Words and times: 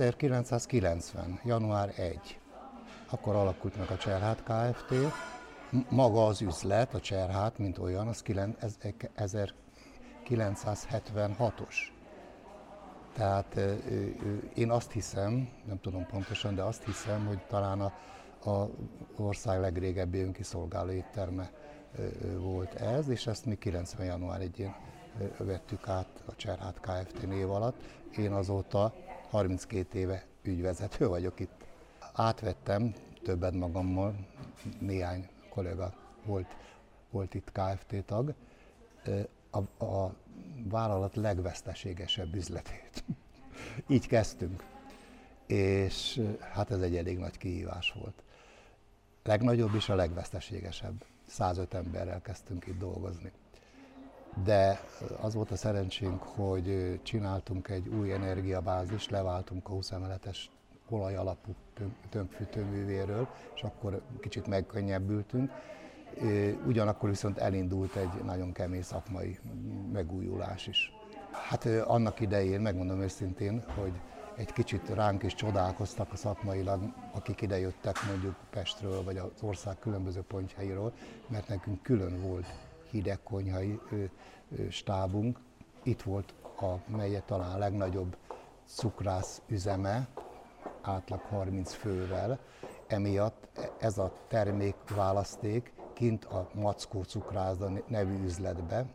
1990. 0.00 1.40
január 1.44 1.92
1. 1.96 2.38
Akkor 3.10 3.34
alakult 3.34 3.76
meg 3.76 3.90
a 3.90 3.96
Cserhát 3.96 4.42
Kft. 4.42 4.94
Maga 5.88 6.26
az 6.26 6.40
üzlet, 6.40 6.94
a 6.94 7.00
Cserhát, 7.00 7.58
mint 7.58 7.78
olyan, 7.78 8.08
az 8.08 8.22
1976-os. 10.28 11.74
Tehát 13.12 13.60
én 14.54 14.70
azt 14.70 14.92
hiszem, 14.92 15.48
nem 15.64 15.80
tudom 15.80 16.06
pontosan, 16.06 16.54
de 16.54 16.62
azt 16.62 16.84
hiszem, 16.84 17.26
hogy 17.26 17.38
talán 17.46 17.80
a, 17.80 17.92
a 18.50 18.70
ország 19.16 19.60
legrégebbi 19.60 20.20
önkiszolgáló 20.20 20.90
étterme 20.90 21.50
volt 22.38 22.74
ez, 22.74 23.08
és 23.08 23.26
ezt 23.26 23.44
mi 23.44 23.58
90. 23.58 24.06
január 24.06 24.40
1-én 24.42 24.74
vettük 25.38 25.88
át 25.88 26.22
a 26.26 26.36
Cserhát 26.36 26.80
Kft. 26.80 27.26
név 27.26 27.50
alatt. 27.50 27.76
Én 28.16 28.32
azóta 28.32 28.94
32 29.30 29.98
éve 29.98 30.26
ügyvezető 30.42 31.08
vagyok 31.08 31.40
itt. 31.40 31.66
Átvettem 32.12 32.94
többet 33.22 33.54
magammal, 33.54 34.14
néhány 34.80 35.28
kollega 35.48 35.94
volt, 36.24 36.56
volt 37.10 37.34
itt 37.34 37.52
KFT 37.52 38.04
tag, 38.04 38.34
a, 39.50 39.84
a 39.84 40.14
vállalat 40.68 41.16
legveszteségesebb 41.16 42.34
üzletét. 42.34 43.04
Így 43.88 44.06
kezdtünk. 44.06 44.64
És 45.46 46.20
hát 46.52 46.70
ez 46.70 46.80
egy 46.80 46.96
elég 46.96 47.18
nagy 47.18 47.38
kihívás 47.38 47.92
volt. 47.92 48.22
Legnagyobb 49.24 49.74
és 49.74 49.88
a 49.88 49.94
legveszteségesebb. 49.94 51.04
105 51.26 51.74
emberrel 51.74 52.20
kezdtünk 52.20 52.66
itt 52.66 52.78
dolgozni. 52.78 53.32
De 54.44 54.80
az 55.20 55.34
volt 55.34 55.50
a 55.50 55.56
szerencsénk, 55.56 56.22
hogy 56.22 57.00
csináltunk 57.02 57.68
egy 57.68 57.88
új 57.88 58.12
energiabázis, 58.12 59.08
leváltunk 59.08 59.68
a 59.68 59.72
20 59.72 59.90
emeletes 59.90 60.50
olaj 60.88 61.16
alapú 61.16 61.54
tömbfűtőművéről, 62.10 63.28
és 63.54 63.62
akkor 63.62 64.02
kicsit 64.20 64.46
megkönnyebbültünk. 64.46 65.50
Ugyanakkor 66.66 67.08
viszont 67.08 67.38
elindult 67.38 67.96
egy 67.96 68.24
nagyon 68.24 68.52
kemény 68.52 68.82
szakmai 68.82 69.38
megújulás 69.92 70.66
is. 70.66 70.92
Hát 71.48 71.64
annak 71.64 72.20
idején, 72.20 72.60
megmondom 72.60 73.00
őszintén, 73.00 73.64
hogy 73.74 73.92
egy 74.36 74.52
kicsit 74.52 74.88
ránk 74.88 75.22
is 75.22 75.34
csodálkoztak 75.34 76.12
a 76.12 76.16
szakmailag, 76.16 76.82
akik 77.12 77.40
idejöttek 77.40 77.96
mondjuk 78.08 78.34
Pestről, 78.50 79.02
vagy 79.04 79.16
az 79.16 79.42
ország 79.42 79.78
különböző 79.78 80.20
pontjairól, 80.20 80.92
mert 81.28 81.48
nekünk 81.48 81.82
külön 81.82 82.20
volt 82.22 82.46
hidegkonyhai 82.90 83.80
stábunk. 84.70 85.38
Itt 85.82 86.02
volt 86.02 86.34
a, 86.60 86.96
melyet 86.96 87.24
talán 87.24 87.54
a 87.54 87.58
legnagyobb 87.58 88.16
cukrász 88.66 89.42
üzeme, 89.46 90.08
átlag 90.82 91.20
30 91.20 91.72
fővel, 91.72 92.38
emiatt 92.86 93.48
ez 93.78 93.98
a 93.98 94.12
termékválaszték 94.28 95.72
kint 95.92 96.24
a 96.24 96.48
Mackó 96.54 97.02
Cukrászda 97.02 97.70
nevű 97.86 98.24
üzletbe, 98.24 98.86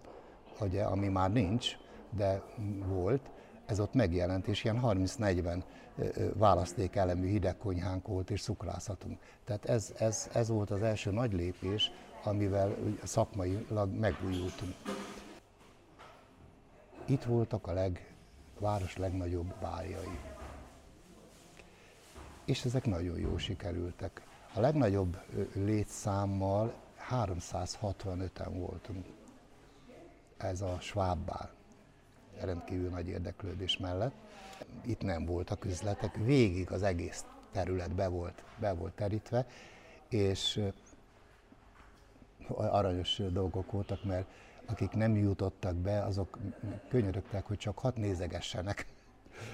ugye, 0.60 0.84
ami 0.84 1.08
már 1.08 1.32
nincs, 1.32 1.78
de 2.10 2.42
volt, 2.86 3.32
ez 3.66 3.80
ott 3.80 3.94
megjelent, 3.94 4.48
és 4.48 4.64
ilyen 4.64 4.80
30-40 4.84 5.64
választékelemű 6.34 7.28
hidegkonyhánk 7.28 8.08
volt, 8.08 8.32
és 8.32 8.42
cukrászatunk. 8.42 9.20
Tehát 9.46 9.66
ez, 9.66 9.94
ez, 9.98 10.30
ez 10.34 10.50
volt 10.50 10.72
az 10.72 10.82
első 10.82 11.12
nagy 11.12 11.34
lépés, 11.34 11.92
amivel 12.24 12.76
szakmailag 13.04 13.90
megújultunk. 14.00 14.76
Itt 17.06 17.24
voltak 17.24 17.68
a 17.68 17.74
leg, 17.74 18.14
város 18.60 18.98
legnagyobb 18.98 19.54
bárjai. 19.62 20.20
És 22.46 22.66
ezek 22.66 22.86
nagyon 22.86 23.20
jó 23.20 23.38
sikerültek. 23.38 24.22
A 24.54 24.60
legnagyobb 24.60 25.18
létszámmal 25.54 26.74
365-en 27.10 28.52
voltunk. 28.52 29.06
Ez 30.38 30.62
a 30.62 30.78
Schwabbál 30.80 31.52
rendkívül 32.40 32.90
nagy 32.90 33.08
érdeklődés 33.08 33.78
mellett. 33.78 34.14
Itt 34.86 35.02
nem 35.02 35.26
voltak 35.26 35.66
üzletek, 35.66 36.16
végig 36.16 36.72
az 36.72 36.84
egész 36.84 37.26
terület 37.52 37.96
be 37.96 38.08
volt, 38.08 38.44
be 38.60 38.74
volt 38.74 38.94
terítve, 38.94 39.48
és 40.10 40.62
aranyos 42.48 43.22
dolgok 43.32 43.72
voltak, 43.72 44.04
mert 44.04 44.28
akik 44.66 44.92
nem 44.92 45.16
jutottak 45.16 45.76
be, 45.76 46.04
azok 46.04 46.38
könyörögtek, 46.90 47.46
hogy 47.46 47.58
csak 47.58 47.80
hat 47.80 47.98
nézegessenek. 47.98 48.86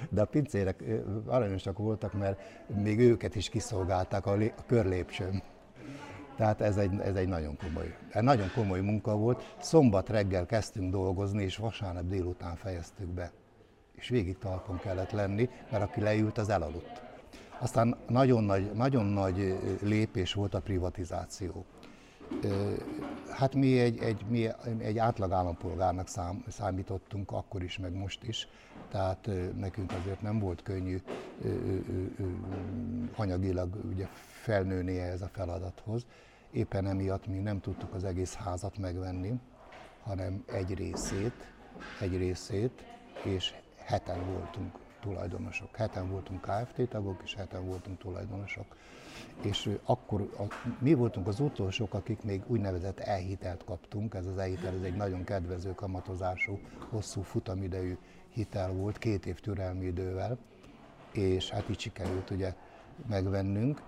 De 0.09 0.21
a 0.21 0.25
pincérek 0.25 0.83
aranyosak 1.25 1.77
voltak, 1.77 2.13
mert 2.13 2.39
még 2.67 2.99
őket 2.99 3.35
is 3.35 3.49
kiszolgálták 3.49 4.25
a, 4.25 4.31
a 4.31 4.65
körlépcsőn. 4.65 5.41
Tehát 6.35 6.61
ez 6.61 6.77
egy, 6.77 6.99
ez 6.99 7.15
egy 7.15 7.27
nagyon 7.27 7.57
komoly, 7.57 7.97
egy 8.09 8.23
nagyon 8.23 8.51
komoly 8.55 8.79
munka 8.79 9.15
volt. 9.15 9.55
Szombat 9.59 10.09
reggel 10.09 10.45
kezdtünk 10.45 10.91
dolgozni, 10.91 11.43
és 11.43 11.57
vasárnap 11.57 12.05
délután 12.05 12.55
fejeztük 12.55 13.07
be. 13.07 13.31
És 13.93 14.09
végig 14.09 14.37
talpon 14.37 14.77
kellett 14.77 15.11
lenni, 15.11 15.49
mert 15.71 15.83
aki 15.83 16.01
leült, 16.01 16.37
az 16.37 16.49
elaludt. 16.49 17.01
Aztán 17.59 17.97
nagyon 18.07 18.43
nagy, 18.43 18.71
nagyon 18.73 19.05
nagy 19.05 19.57
lépés 19.81 20.33
volt 20.33 20.53
a 20.53 20.59
privatizáció. 20.59 21.65
Hát 23.29 23.55
mi 23.55 23.79
egy, 23.79 23.97
egy, 23.97 24.25
mi 24.29 24.47
egy 24.77 24.97
átlag 24.97 25.31
állampolgárnak 25.31 26.07
szám, 26.07 26.43
számítottunk 26.47 27.31
akkor 27.31 27.63
is, 27.63 27.77
meg 27.77 27.93
most 27.93 28.23
is, 28.23 28.47
tehát 28.89 29.29
nekünk 29.55 29.91
azért 29.91 30.21
nem 30.21 30.39
volt 30.39 30.63
könnyű 30.63 31.01
anyagilag 33.15 33.75
ugye 33.89 34.07
felnőni 34.43 34.99
ehhez 34.99 35.21
a 35.21 35.29
feladathoz. 35.31 36.05
Éppen 36.51 36.87
emiatt 36.87 37.27
mi 37.27 37.37
nem 37.37 37.59
tudtuk 37.59 37.93
az 37.93 38.03
egész 38.03 38.33
házat 38.33 38.77
megvenni, 38.77 39.33
hanem 40.03 40.43
egy 40.45 40.73
részét, 40.73 41.53
egy 41.99 42.17
részét, 42.17 42.83
és 43.23 43.53
heten 43.77 44.25
voltunk 44.25 44.75
tulajdonosok. 44.99 45.75
Heten 45.75 46.09
voltunk 46.09 46.41
KFT 46.41 46.89
tagok, 46.89 47.21
és 47.23 47.35
heten 47.35 47.65
voltunk 47.65 47.97
tulajdonosok. 47.97 48.75
És 49.41 49.69
akkor 49.83 50.21
a, 50.21 50.71
mi 50.79 50.93
voltunk 50.93 51.27
az 51.27 51.39
utolsók, 51.39 51.93
akik 51.93 52.23
még 52.23 52.43
úgynevezett 52.47 52.99
elhitelt 52.99 53.63
kaptunk. 53.63 54.13
Ez 54.13 54.25
az 54.25 54.37
elhitel 54.37 54.73
ez 54.75 54.81
egy 54.81 54.95
nagyon 54.95 55.23
kedvező 55.23 55.73
kamatozású, 55.73 56.59
hosszú 56.89 57.21
futamidejű 57.21 57.97
hitel 58.29 58.71
volt, 58.71 58.97
két 58.97 59.25
év 59.25 59.39
türelmi 59.39 59.85
idővel, 59.85 60.37
és 61.11 61.49
hát 61.49 61.69
így 61.69 61.79
sikerült 61.79 62.29
ugye 62.29 62.53
megvennünk. 63.07 63.81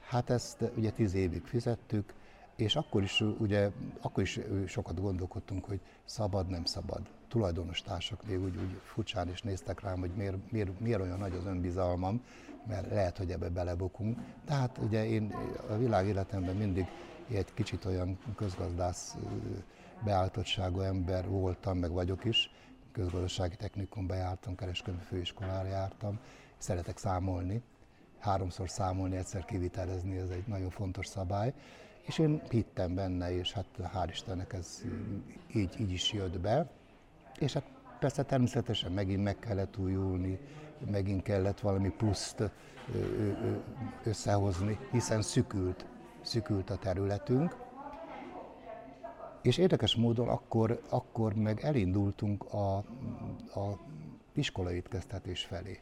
Hát 0.00 0.30
ezt 0.30 0.70
ugye 0.76 0.90
tíz 0.90 1.14
évig 1.14 1.44
fizettük, 1.44 2.14
és 2.56 2.76
akkor 2.76 3.02
is, 3.02 3.20
ugye, 3.20 3.70
akkor 4.00 4.22
is 4.22 4.40
sokat 4.66 5.00
gondolkodtunk, 5.00 5.64
hogy 5.64 5.80
szabad, 6.04 6.48
nem 6.48 6.64
szabad. 6.64 7.00
Tulajdonos 7.34 7.82
társak 7.82 8.26
még 8.26 8.42
úgy, 8.42 8.56
úgy 8.56 8.80
furcsán 8.82 9.28
is 9.28 9.42
néztek 9.42 9.80
rám, 9.80 10.00
hogy 10.00 10.10
miért, 10.16 10.50
miért, 10.50 10.80
miért 10.80 11.00
olyan 11.00 11.18
nagy 11.18 11.34
az 11.34 11.44
önbizalmam, 11.46 12.22
mert 12.66 12.90
lehet, 12.90 13.18
hogy 13.18 13.30
ebbe 13.30 13.48
belebukunk. 13.48 14.18
Tehát 14.44 14.78
ugye 14.78 15.06
én 15.06 15.34
a 15.68 15.76
világ 15.76 16.06
életemben 16.06 16.56
mindig 16.56 16.86
egy 17.30 17.54
kicsit 17.54 17.84
olyan 17.84 18.18
közgazdász 18.36 19.16
beállítottságú 20.04 20.80
ember 20.80 21.28
voltam, 21.28 21.78
meg 21.78 21.90
vagyok 21.90 22.24
is. 22.24 22.50
Közgazdasági 22.92 23.56
technikumba 23.56 24.14
jártam, 24.14 24.54
kereskedelmi 24.54 25.02
főiskolára 25.02 25.68
jártam, 25.68 26.18
szeretek 26.58 26.98
számolni, 26.98 27.62
háromszor 28.18 28.70
számolni, 28.70 29.16
egyszer 29.16 29.44
kivitelezni, 29.44 30.16
ez 30.16 30.28
egy 30.28 30.46
nagyon 30.46 30.70
fontos 30.70 31.06
szabály. 31.06 31.52
És 32.02 32.18
én 32.18 32.42
hittem 32.50 32.94
benne, 32.94 33.32
és 33.32 33.52
hát 33.52 33.66
hál' 33.94 34.08
Istennek 34.10 34.52
ez 34.52 34.82
így, 35.54 35.80
így 35.80 35.92
is 35.92 36.12
jött 36.12 36.40
be. 36.40 36.82
És 37.44 37.52
hát 37.52 37.64
persze 37.98 38.22
természetesen 38.22 38.92
megint 38.92 39.22
meg 39.22 39.38
kellett 39.38 39.78
újulni, 39.78 40.38
megint 40.90 41.22
kellett 41.22 41.60
valami 41.60 41.88
pluszt 41.88 42.50
összehozni, 44.04 44.78
hiszen 44.90 45.22
szükült, 45.22 45.86
szükült 46.22 46.70
a 46.70 46.76
területünk. 46.76 47.56
És 49.42 49.58
érdekes 49.58 49.94
módon 49.94 50.28
akkor, 50.28 50.80
akkor 50.88 51.34
meg 51.34 51.60
elindultunk 51.62 52.52
a, 52.52 52.76
a 53.54 53.78
iskolai 54.32 54.82
kezdhetés 54.82 55.44
felé. 55.44 55.80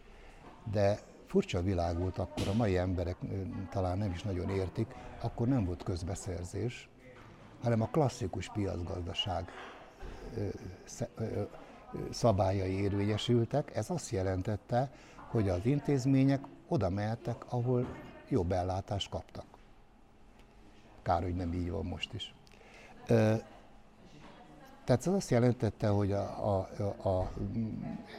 De 0.73 0.99
furcsa 1.27 1.63
világ 1.63 1.99
volt 1.99 2.19
akkor, 2.19 2.49
a 2.49 2.57
mai 2.57 2.77
emberek 2.77 3.17
talán 3.71 3.99
nem 3.99 4.11
is 4.11 4.23
nagyon 4.23 4.51
értik, 4.51 4.95
akkor 5.21 5.49
nem 5.49 5.65
volt 5.65 5.83
közbeszerzés, 5.83 6.89
hanem 7.63 7.83
a 7.83 7.87
klasszikus 7.87 8.49
piacgazdaság 8.49 9.51
szabályai 12.11 12.81
érvényesültek. 12.81 13.77
Ez 13.77 13.91
azt 13.91 14.11
jelentette, 14.11 14.91
hogy 15.31 15.49
az 15.49 15.67
intézmények 15.67 16.41
oda 16.69 16.89
mehettek, 16.89 17.53
ahol 17.53 17.87
jobb 18.29 18.53
ellátást 18.53 19.11
kaptak. 19.11 19.45
Kár, 21.03 21.23
hogy 21.23 21.35
nem 21.35 21.53
így 21.53 21.71
van 21.71 21.85
most 21.85 22.13
is. 22.13 22.35
Tehát 24.85 25.07
ez 25.07 25.07
azt 25.07 25.31
jelentette, 25.31 25.89
hogy 25.89 26.13
a, 26.13 26.57
a, 26.57 26.69
a, 27.09 27.33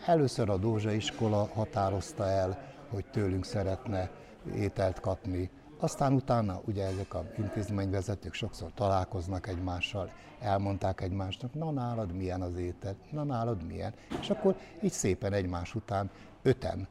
először 0.05 0.49
a 0.49 0.57
Dózsa 0.57 0.91
iskola 0.91 1.49
határozta 1.53 2.29
el, 2.29 2.73
hogy 2.89 3.05
tőlünk 3.05 3.45
szeretne 3.45 4.09
ételt 4.55 4.99
kapni. 4.99 5.49
Aztán 5.83 6.13
utána 6.13 6.61
ugye 6.65 6.85
ezek 6.85 7.13
a 7.13 7.25
intézményvezetők 7.37 8.33
sokszor 8.33 8.71
találkoznak 8.73 9.47
egymással, 9.47 10.11
elmondták 10.39 11.01
egymásnak, 11.01 11.53
na 11.53 11.71
nálad 11.71 12.13
milyen 12.13 12.41
az 12.41 12.55
étel, 12.55 12.95
na 13.11 13.23
nálad 13.23 13.63
milyen. 13.63 13.93
És 14.19 14.29
akkor 14.29 14.55
így 14.83 14.91
szépen 14.91 15.33
egymás 15.33 15.75
után 15.75 16.09
öten 16.41 16.87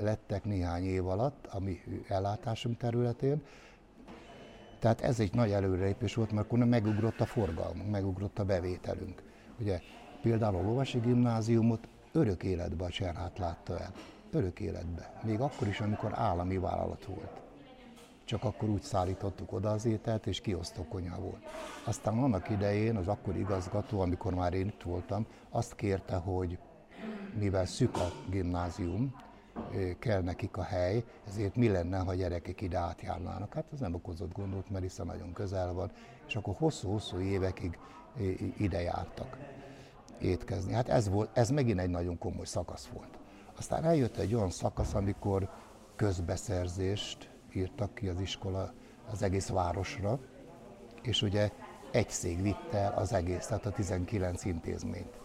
lettek 0.00 0.44
néhány 0.44 0.84
év 0.84 1.06
alatt 1.06 1.46
a 1.46 1.62
ellátásunk 2.08 2.76
területén. 2.76 3.42
Tehát 4.78 5.00
ez 5.00 5.20
egy 5.20 5.34
nagy 5.34 5.50
előrelépés 5.50 6.14
volt, 6.14 6.32
mert 6.32 6.46
akkor 6.46 6.58
megugrott 6.58 7.20
a 7.20 7.26
forgalmunk, 7.26 7.90
megugrott 7.90 8.38
a 8.38 8.44
bevételünk. 8.44 9.22
Ugye 9.60 9.80
például 10.22 10.56
a 10.56 10.62
Lovasi 10.62 10.98
Gimnáziumot 10.98 11.88
örök 12.12 12.42
életbe 12.42 12.84
a 12.84 12.90
Cserhát 12.90 13.38
látta 13.38 13.78
el. 13.78 13.92
Örök 14.30 14.60
életbe. 14.60 15.20
Még 15.24 15.40
akkor 15.40 15.68
is, 15.68 15.80
amikor 15.80 16.12
állami 16.14 16.58
vállalat 16.58 17.04
volt. 17.04 17.46
Csak 18.28 18.44
akkor 18.44 18.68
úgy 18.68 18.82
szállítottuk 18.82 19.52
oda 19.52 19.70
az 19.70 19.84
ételt, 19.84 20.26
és 20.26 20.40
kiosztó 20.40 20.84
konyha 20.88 21.20
volt. 21.20 21.42
Aztán 21.84 22.18
annak 22.18 22.50
idején 22.50 22.96
az 22.96 23.08
akkori 23.08 23.38
igazgató, 23.38 24.00
amikor 24.00 24.34
már 24.34 24.52
én 24.52 24.66
itt 24.66 24.82
voltam, 24.82 25.26
azt 25.50 25.74
kérte, 25.74 26.16
hogy 26.16 26.58
mivel 27.38 27.66
szűk 27.66 27.96
a 27.96 28.12
gimnázium, 28.30 29.14
kell 29.98 30.22
nekik 30.22 30.56
a 30.56 30.62
hely, 30.62 31.04
ezért 31.26 31.56
mi 31.56 31.68
lenne, 31.68 31.98
ha 31.98 32.14
gyerekek 32.14 32.60
ide 32.60 32.78
átjárnának. 32.78 33.54
Hát 33.54 33.64
ez 33.72 33.80
nem 33.80 33.94
okozott 33.94 34.32
gondot, 34.32 34.70
mert 34.70 34.82
hiszen 34.82 35.06
nagyon 35.06 35.32
közel 35.32 35.72
van, 35.72 35.90
és 36.26 36.36
akkor 36.36 36.54
hosszú-hosszú 36.58 37.18
évekig 37.20 37.78
ide 38.56 38.80
jártak 38.80 39.38
étkezni. 40.20 40.72
Hát 40.72 40.88
ez, 40.88 41.08
volt, 41.08 41.30
ez 41.32 41.50
megint 41.50 41.78
egy 41.78 41.90
nagyon 41.90 42.18
komoly 42.18 42.46
szakasz 42.46 42.86
volt. 42.86 43.18
Aztán 43.56 43.84
eljött 43.84 44.16
egy 44.16 44.34
olyan 44.34 44.50
szakasz, 44.50 44.94
amikor 44.94 45.50
közbeszerzést 45.96 47.36
írtak 47.54 47.94
ki 47.94 48.08
az 48.08 48.20
iskola 48.20 48.72
az 49.10 49.22
egész 49.22 49.48
városra, 49.48 50.18
és 51.02 51.22
ugye 51.22 51.50
egy 51.90 52.10
szék 52.10 52.42
vitte 52.42 52.78
el 52.78 52.92
az 52.92 53.12
egész, 53.12 53.46
tehát 53.46 53.66
a 53.66 53.70
19 53.70 54.44
intézményt. 54.44 55.20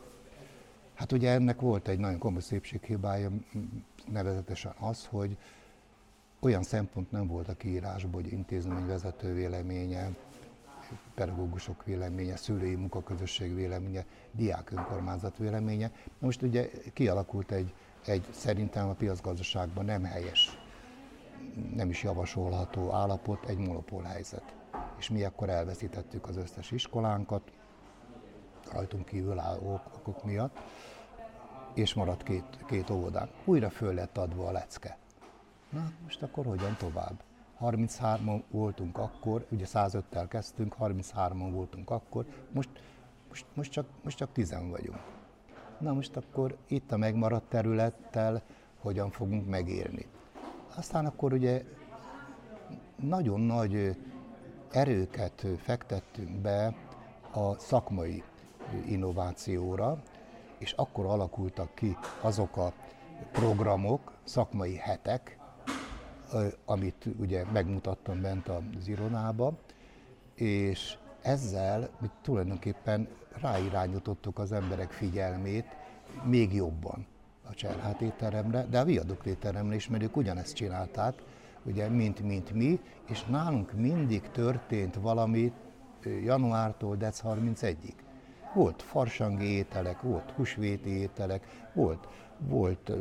Hát 0.94 1.12
ugye 1.12 1.32
ennek 1.32 1.60
volt 1.60 1.88
egy 1.88 2.00
nagyon 2.00 2.20
komoly 2.20 2.42
szépséghibája, 2.42 3.32
nevezetesen 4.12 4.74
az, 4.80 5.06
hogy 5.06 5.38
olyan 6.40 6.64
szempont 6.64 7.12
nem 7.12 7.28
volt 7.28 7.48
a 7.48 7.54
kiírásban, 7.54 8.14
hogy 8.14 8.32
intézményvezető 8.32 9.34
véleménye, 9.34 10.10
pedagógusok 11.16 11.86
véleménye, 11.86 12.36
szülői 12.36 12.76
munkaközösség 12.76 13.56
véleménye, 13.56 14.06
diák 14.32 14.72
önkormányzat 14.72 15.38
véleménye. 15.38 15.92
Most 16.20 16.42
ugye 16.42 16.70
kialakult 16.94 17.52
egy, 17.52 17.74
egy 18.06 18.28
szerintem 18.32 18.90
a 18.90 18.94
piacgazdaságban 18.94 19.86
nem 19.86 20.04
helyes, 20.04 20.63
nem 21.76 21.90
is 21.90 22.04
javasolható 22.04 22.92
állapot, 22.92 23.46
egy 23.46 23.58
monopól 23.58 24.04
helyzet. 24.04 24.56
És 24.98 25.10
mi 25.10 25.24
akkor 25.24 25.50
elveszítettük 25.50 26.28
az 26.28 26.38
összes 26.38 26.72
iskolánkat, 26.72 27.52
rajtunk 28.72 29.06
kívül 29.06 29.40
álló 29.40 29.82
okok 29.96 30.24
miatt, 30.24 30.60
és 31.74 31.94
maradt 31.94 32.24
két, 32.24 32.66
két 32.68 32.90
óvodán. 32.90 33.30
Újra 33.46 33.70
föl 33.70 33.94
lett 33.94 34.18
adva 34.18 34.48
a 34.48 34.52
lecke. 34.52 34.98
Na, 35.70 35.92
most 36.04 36.22
akkor 36.22 36.46
hogyan 36.46 36.76
tovább? 36.78 37.24
33-on 37.62 38.42
voltunk 38.50 38.98
akkor, 38.98 39.46
ugye 39.50 39.66
105-tel 39.68 40.26
kezdtünk, 40.30 40.76
33-on 40.80 41.50
voltunk 41.52 41.90
akkor, 41.90 42.26
most, 42.52 42.70
most, 43.30 43.46
most, 43.54 43.72
csak, 43.72 43.86
most 44.04 44.18
csak 44.18 44.32
10 44.32 44.56
vagyunk. 44.70 45.00
Na 45.80 45.94
most 45.94 46.18
akkor 46.18 46.58
itt 46.68 46.92
a 46.92 46.98
megmaradt 46.98 47.50
területtel 47.50 48.42
hogyan 48.80 49.10
fogunk 49.10 49.50
megélni. 49.50 50.06
Aztán 50.76 51.06
akkor 51.06 51.34
ugye 51.34 51.64
nagyon 52.96 53.40
nagy 53.40 53.98
erőket 54.72 55.46
fektettünk 55.58 56.30
be 56.42 56.76
a 57.32 57.58
szakmai 57.58 58.24
innovációra, 58.88 60.04
és 60.58 60.72
akkor 60.72 61.06
alakultak 61.06 61.76
ki 61.76 61.98
azok 62.22 62.58
a 62.58 62.74
programok, 63.32 64.12
szakmai 64.24 64.76
hetek, 64.76 65.38
amit 66.66 67.06
ugye 67.20 67.46
megmutattam 67.52 68.22
bent 68.22 68.48
az 68.48 68.88
irodába, 68.88 69.54
és 70.36 70.98
ezzel 71.22 71.90
mi 72.00 72.10
tulajdonképpen 72.22 73.08
ráirányítottuk 73.42 74.40
az 74.40 74.52
emberek 74.52 74.92
figyelmét 74.92 75.66
még 76.24 76.54
jobban 76.54 77.08
a 77.50 77.54
Cserhát 77.54 78.02
étteremre, 78.02 78.66
de 78.70 78.80
a 78.80 78.84
viadukt 78.84 79.26
étteremre 79.26 79.76
is, 79.76 79.88
mert 79.88 80.04
ők 80.04 80.18
ugyanezt 80.18 80.56
csinálták, 80.56 81.24
ugye, 81.64 81.90
mint, 81.90 82.20
mint 82.20 82.52
mi, 82.52 82.80
és 83.10 83.24
nálunk 83.24 83.72
mindig 83.72 84.22
történt 84.32 84.96
valami 84.96 85.54
januártól 86.24 86.96
dec 86.96 87.22
31-ig. 87.24 87.94
Volt 88.54 88.82
farsangi 88.82 89.46
ételek, 89.46 90.02
volt 90.02 90.32
húsvéti 90.32 90.90
ételek, 90.90 91.70
volt, 91.74 92.08
volt 92.38 92.92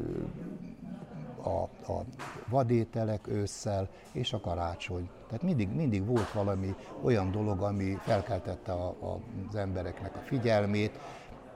a, 1.42 1.62
a 1.92 2.04
vadételek 2.48 3.28
ősszel 3.28 3.88
és 4.12 4.32
a 4.32 4.40
karácsony. 4.40 5.08
Tehát 5.26 5.42
mindig, 5.42 5.68
mindig 5.68 6.06
volt 6.06 6.32
valami 6.32 6.74
olyan 7.02 7.30
dolog, 7.30 7.62
ami 7.62 7.98
felkeltette 8.00 8.72
a, 8.72 8.88
a, 8.88 9.18
az 9.48 9.54
embereknek 9.54 10.16
a 10.16 10.18
figyelmét, 10.18 10.98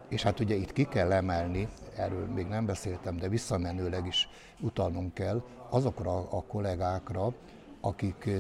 és 0.09 0.23
hát 0.23 0.41
ugye 0.41 0.55
itt 0.55 0.73
ki 0.73 0.85
kell 0.85 1.13
emelni, 1.13 1.69
erről 1.97 2.27
még 2.27 2.47
nem 2.47 2.67
beszéltem, 2.67 3.17
de 3.17 3.29
visszamenőleg 3.29 4.07
is 4.07 4.29
utalnunk 4.61 5.15
kell 5.15 5.43
azokra 5.71 6.31
a 6.31 6.43
kollégákra, 6.43 7.33
akik 7.81 8.31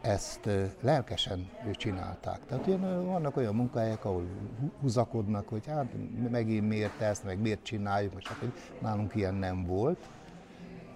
ezt 0.00 0.48
lelkesen 0.80 1.50
csinálták. 1.72 2.46
Tehát 2.46 2.66
ilyen, 2.66 3.06
vannak 3.06 3.36
olyan 3.36 3.54
munkahelyek, 3.54 4.04
ahol 4.04 4.24
húzakodnak, 4.80 5.48
hogy 5.48 5.66
hát 5.66 5.86
megint 6.30 6.68
miért 6.68 7.00
ezt, 7.00 7.24
meg 7.24 7.40
miért 7.40 7.62
csináljuk, 7.62 8.12
és 8.18 8.28
hát 8.28 8.38
nálunk 8.80 9.14
ilyen 9.14 9.34
nem 9.34 9.64
volt. 9.66 10.10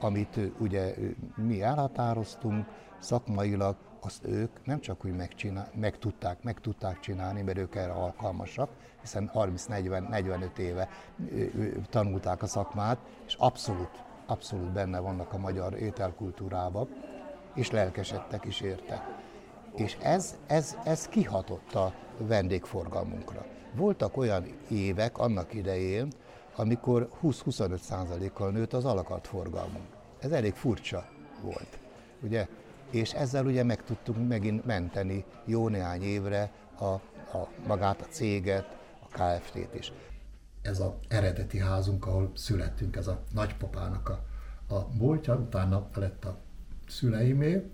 Amit 0.00 0.40
ugye 0.58 0.94
mi 1.36 1.62
elhatároztunk 1.62 2.66
szakmailag, 2.98 3.76
azt 4.06 4.26
ők 4.26 4.64
nem 4.64 4.80
csak 4.80 5.04
úgy 5.04 5.16
megcsinál, 5.16 5.70
meg, 5.74 5.98
tudták, 5.98 6.42
meg 6.42 6.60
tudták 6.60 7.00
csinálni, 7.00 7.42
mert 7.42 7.58
ők 7.58 7.74
erre 7.74 7.92
alkalmasak, 7.92 8.70
hiszen 9.00 9.30
30-40-45 9.34 10.56
éve 10.56 10.88
tanulták 11.90 12.42
a 12.42 12.46
szakmát, 12.46 12.98
és 13.26 13.34
abszolút, 13.38 14.04
abszolút 14.26 14.72
benne 14.72 14.98
vannak 14.98 15.32
a 15.32 15.38
magyar 15.38 15.74
ételkultúrában 15.74 16.88
és 17.54 17.70
lelkesedtek 17.70 18.44
is 18.44 18.60
érte. 18.60 19.18
És 19.74 19.96
ez, 20.02 20.36
ez, 20.46 20.76
ez 20.84 21.08
kihatott 21.08 21.74
a 21.74 21.92
vendégforgalmunkra. 22.18 23.46
Voltak 23.74 24.16
olyan 24.16 24.44
évek 24.70 25.18
annak 25.18 25.54
idején, 25.54 26.12
amikor 26.56 27.08
20-25 27.22 27.76
százalékkal 27.76 28.50
nőtt 28.50 28.72
az 28.72 28.84
alakart 28.84 29.26
forgalmunk. 29.26 29.86
Ez 30.18 30.30
elég 30.30 30.54
furcsa 30.54 31.04
volt, 31.42 31.78
ugye? 32.22 32.46
És 32.90 33.12
ezzel 33.12 33.46
ugye 33.46 33.62
meg 33.62 33.84
tudtunk 33.84 34.28
megint 34.28 34.64
menteni 34.64 35.24
jó 35.44 35.68
néhány 35.68 36.02
évre 36.02 36.52
a, 36.78 36.84
a 36.84 37.48
magát 37.66 38.00
a 38.00 38.04
céget, 38.04 38.76
a 39.00 39.06
KFT-t 39.08 39.74
is. 39.74 39.92
Ez 40.62 40.80
az 40.80 40.90
eredeti 41.08 41.58
házunk, 41.58 42.06
ahol 42.06 42.30
születtünk, 42.34 42.96
ez 42.96 43.06
a 43.06 43.22
nagypapának 43.32 44.08
a, 44.08 44.24
a 44.74 44.88
boltja, 44.88 45.34
utána 45.34 45.88
lett 45.94 46.24
a 46.24 46.40
szüleimé, 46.88 47.70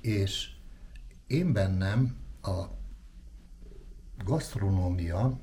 és 0.00 0.50
én 1.26 1.52
bennem 1.52 2.16
a 2.42 2.64
gasztronómia, 4.24 5.40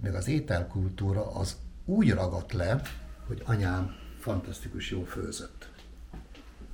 meg 0.00 0.14
az 0.14 0.28
ételkultúra 0.28 1.30
az 1.30 1.56
úgy 1.84 2.10
ragadt 2.10 2.52
le, 2.52 2.82
hogy 3.26 3.42
anyám 3.44 3.90
fantasztikus 4.18 4.90
jó 4.90 5.02
főzött. 5.02 5.69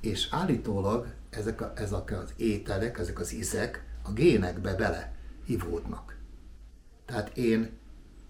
És 0.07 0.27
állítólag 0.31 1.13
ezek, 1.29 1.61
a, 1.61 1.71
ezek 1.75 2.11
az 2.11 2.33
ételek, 2.35 2.99
ezek 2.99 3.19
az 3.19 3.33
ízek 3.33 3.85
a 4.01 4.11
génekbe 4.11 4.75
bele 4.75 5.15
ivódnak. 5.45 6.17
Tehát 7.05 7.37
én, 7.37 7.69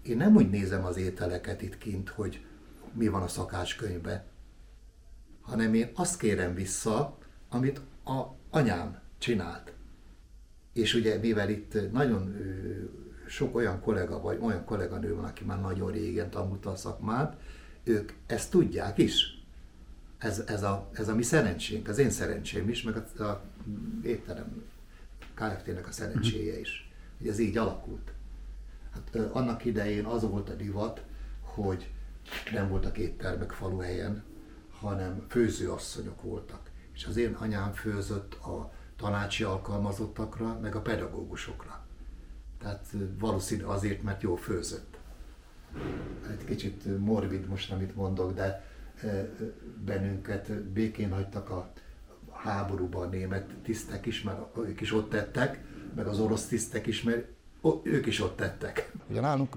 én 0.02 0.16
nem 0.16 0.36
úgy 0.36 0.50
nézem 0.50 0.84
az 0.84 0.96
ételeket 0.96 1.62
itt 1.62 1.78
kint, 1.78 2.08
hogy 2.08 2.44
mi 2.92 3.08
van 3.08 3.22
a 3.22 3.28
szakácskönyvben, 3.28 4.22
hanem 5.40 5.74
én 5.74 5.90
azt 5.94 6.18
kérem 6.18 6.54
vissza, 6.54 7.18
amit 7.48 7.80
a 8.04 8.24
anyám 8.50 9.00
csinált. 9.18 9.72
És 10.72 10.94
ugye 10.94 11.18
mivel 11.18 11.50
itt 11.50 11.92
nagyon 11.92 12.36
sok 13.26 13.54
olyan 13.54 13.80
kollega 13.80 14.20
vagy 14.20 14.38
olyan 14.40 14.64
kolléganő 14.64 15.14
van, 15.14 15.24
aki 15.24 15.44
már 15.44 15.60
nagyon 15.60 15.90
régen 15.90 16.30
tanulta 16.30 16.70
a 16.70 16.76
szakmát, 16.76 17.36
ők 17.84 18.12
ezt 18.26 18.50
tudják 18.50 18.98
is. 18.98 19.37
Ez, 20.18 20.42
ez, 20.46 20.62
a, 20.62 20.88
ez 20.92 21.08
a 21.08 21.14
mi 21.14 21.22
szerencsénk, 21.22 21.88
az 21.88 21.98
én 21.98 22.10
szerencsém 22.10 22.68
is, 22.68 22.82
meg 22.82 22.96
a, 22.96 23.22
a 23.22 23.42
étterem 24.02 24.64
Kft-nek 25.34 25.88
a 25.88 25.92
szerencséje 25.92 26.60
is. 26.60 26.92
Hogy 27.18 27.28
ez 27.28 27.38
így 27.38 27.56
alakult. 27.56 28.12
Hát, 28.92 29.16
annak 29.32 29.64
idején 29.64 30.04
az 30.04 30.22
volt 30.22 30.48
a 30.48 30.54
divat, 30.54 31.04
hogy 31.40 31.90
nem 32.52 32.68
voltak 32.68 32.98
éttermek 32.98 33.52
faluhelyen, 33.52 34.24
hanem 34.80 35.26
főzőasszonyok 35.28 36.22
voltak. 36.22 36.70
És 36.94 37.06
az 37.06 37.16
én 37.16 37.34
anyám 37.34 37.72
főzött 37.72 38.34
a 38.34 38.72
tanácsi 38.96 39.44
alkalmazottakra, 39.44 40.58
meg 40.58 40.74
a 40.74 40.80
pedagógusokra. 40.80 41.86
Tehát 42.58 42.86
valószínű 43.18 43.62
azért, 43.62 44.02
mert 44.02 44.22
jól 44.22 44.36
főzött. 44.36 44.98
Egy 46.30 46.44
kicsit 46.44 46.98
morbid 46.98 47.48
most, 47.48 47.72
amit 47.72 47.94
mondok, 47.94 48.34
de 48.34 48.67
bennünket 49.84 50.52
békén 50.62 51.12
hagytak 51.12 51.50
a 51.50 51.72
háborúban 52.32 53.06
a 53.06 53.10
német 53.10 53.54
tisztek 53.62 54.06
is, 54.06 54.22
mert 54.22 54.56
ők 54.56 54.80
is 54.80 54.92
ott 54.92 55.10
tettek, 55.10 55.64
meg 55.94 56.06
az 56.06 56.20
orosz 56.20 56.46
tisztek 56.46 56.86
is, 56.86 57.02
mert 57.02 57.26
ők 57.82 58.06
is 58.06 58.20
ott 58.20 58.36
tettek. 58.36 58.92
Ugye 59.10 59.20
nálunk 59.20 59.56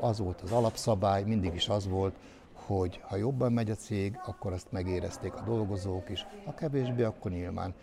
az 0.00 0.18
volt 0.18 0.40
az 0.40 0.52
alapszabály, 0.52 1.22
mindig 1.22 1.54
is 1.54 1.68
az 1.68 1.88
volt, 1.88 2.14
hogy 2.52 3.00
ha 3.02 3.16
jobban 3.16 3.52
megy 3.52 3.70
a 3.70 3.74
cég, 3.74 4.20
akkor 4.26 4.52
azt 4.52 4.72
megérezték 4.72 5.34
a 5.34 5.42
dolgozók 5.46 6.10
is, 6.10 6.26
ha 6.44 6.54
kevésbé, 6.54 7.02
akkor 7.02 7.30
nyilván 7.30 7.74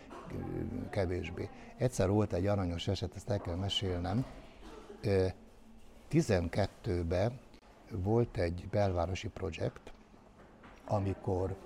kevésbé. 0.90 1.48
Egyszer 1.76 2.08
volt 2.08 2.32
egy 2.32 2.46
aranyos 2.46 2.88
eset, 2.88 3.14
ezt 3.14 3.30
el 3.30 3.38
kell 3.38 3.54
mesélnem. 3.54 4.24
12-ben 6.10 7.38
volt 7.90 8.36
egy 8.36 8.68
belvárosi 8.70 9.28
projekt, 9.28 9.92
amikor, 10.86 11.56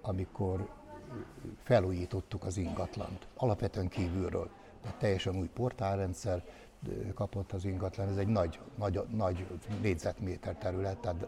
amikor 0.00 0.68
felújítottuk 1.62 2.44
az 2.44 2.56
ingatlant, 2.56 3.26
alapvetően 3.36 3.88
kívülről. 3.88 4.50
Tehát 4.82 4.98
teljesen 4.98 5.36
új 5.36 5.48
portálrendszer 5.48 6.44
kapott 7.14 7.52
az 7.52 7.64
ingatlan, 7.64 8.08
ez 8.08 8.16
egy 8.16 8.28
nagy, 8.28 8.60
nagy, 8.78 9.00
nagy 9.10 9.46
négyzetméter 9.80 10.54
terület, 10.56 10.98
tehát 10.98 11.26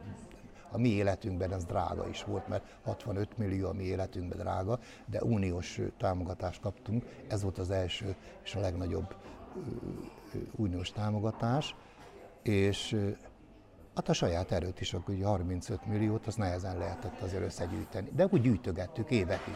a 0.71 0.79
mi 0.79 0.89
életünkben 0.89 1.53
ez 1.53 1.65
drága 1.65 2.09
is 2.09 2.25
volt, 2.25 2.49
mert 2.49 2.65
65 2.83 3.39
millió 3.39 3.69
a 3.69 3.73
mi 3.73 3.83
életünkben 3.83 4.39
drága, 4.39 4.79
de 5.07 5.23
uniós 5.23 5.81
támogatást 5.99 6.61
kaptunk, 6.61 7.05
ez 7.29 7.43
volt 7.43 7.59
az 7.59 7.71
első 7.71 8.15
és 8.43 8.55
a 8.55 8.61
legnagyobb 8.61 9.15
uniós 10.57 10.93
támogatás, 10.93 11.75
és 12.43 12.97
Hát 13.95 14.09
a 14.09 14.13
saját 14.13 14.53
erőt 14.53 14.81
is, 14.81 14.95
akkor 14.95 15.15
35 15.23 15.87
milliót, 15.87 16.27
az 16.27 16.35
nehezen 16.35 16.79
lehetett 16.79 17.21
azért 17.21 17.43
összegyűjteni. 17.43 18.11
De 18.15 18.27
úgy 18.31 18.41
gyűjtögettük 18.41 19.11
évekig. 19.11 19.55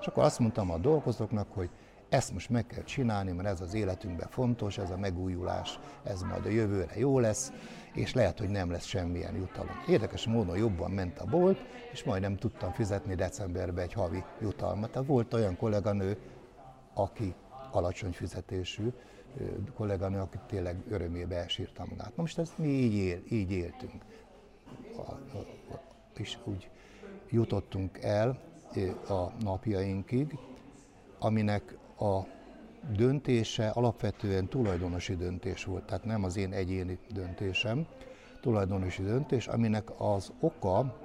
És 0.00 0.06
akkor 0.06 0.22
azt 0.22 0.38
mondtam 0.38 0.70
a 0.70 0.78
dolgozóknak, 0.78 1.52
hogy 1.52 1.70
ezt 2.08 2.32
most 2.32 2.50
meg 2.50 2.66
kell 2.66 2.82
csinálni, 2.82 3.32
mert 3.32 3.48
ez 3.48 3.60
az 3.60 3.74
életünkben 3.74 4.28
fontos, 4.28 4.78
ez 4.78 4.90
a 4.90 4.98
megújulás, 4.98 5.78
ez 6.02 6.22
majd 6.22 6.46
a 6.46 6.48
jövőre 6.48 6.98
jó 6.98 7.18
lesz, 7.18 7.52
és 7.92 8.14
lehet, 8.14 8.38
hogy 8.38 8.48
nem 8.48 8.70
lesz 8.70 8.84
semmilyen 8.84 9.34
jutalom. 9.34 9.82
Érdekes 9.88 10.26
módon 10.26 10.56
jobban 10.56 10.90
ment 10.90 11.18
a 11.18 11.24
bolt, 11.24 11.58
és 11.92 12.04
majdnem 12.04 12.36
tudtam 12.36 12.72
fizetni 12.72 13.14
decemberben 13.14 13.84
egy 13.84 13.92
havi 13.92 14.24
jutalmat. 14.40 14.90
Tehát 14.90 15.08
volt 15.08 15.34
olyan 15.34 15.56
kolléganő, 15.56 16.18
aki 16.94 17.34
alacsony 17.76 18.12
fizetésű, 18.12 18.92
kolléganő, 19.74 20.18
aki 20.18 20.38
tényleg 20.46 20.76
örömébe 20.88 21.36
elsírta 21.36 21.86
magát. 21.88 22.16
Na 22.16 22.22
most 22.22 22.38
ezt 22.38 22.58
mi 22.58 22.68
így, 22.68 22.94
él, 22.94 23.22
így 23.30 23.50
éltünk. 23.50 24.04
A, 24.96 25.00
a, 25.00 25.38
a, 25.72 25.80
és 26.16 26.38
úgy 26.44 26.70
jutottunk 27.30 27.98
el 28.02 28.38
a 29.08 29.32
napjainkig, 29.40 30.38
aminek 31.18 31.78
a 31.98 32.20
döntése 32.96 33.68
alapvetően 33.68 34.48
tulajdonosi 34.48 35.16
döntés 35.16 35.64
volt, 35.64 35.84
tehát 35.84 36.04
nem 36.04 36.24
az 36.24 36.36
én 36.36 36.52
egyéni 36.52 36.98
döntésem, 37.10 37.86
tulajdonosi 38.40 39.02
döntés, 39.02 39.46
aminek 39.46 40.00
az 40.00 40.32
oka 40.40 40.96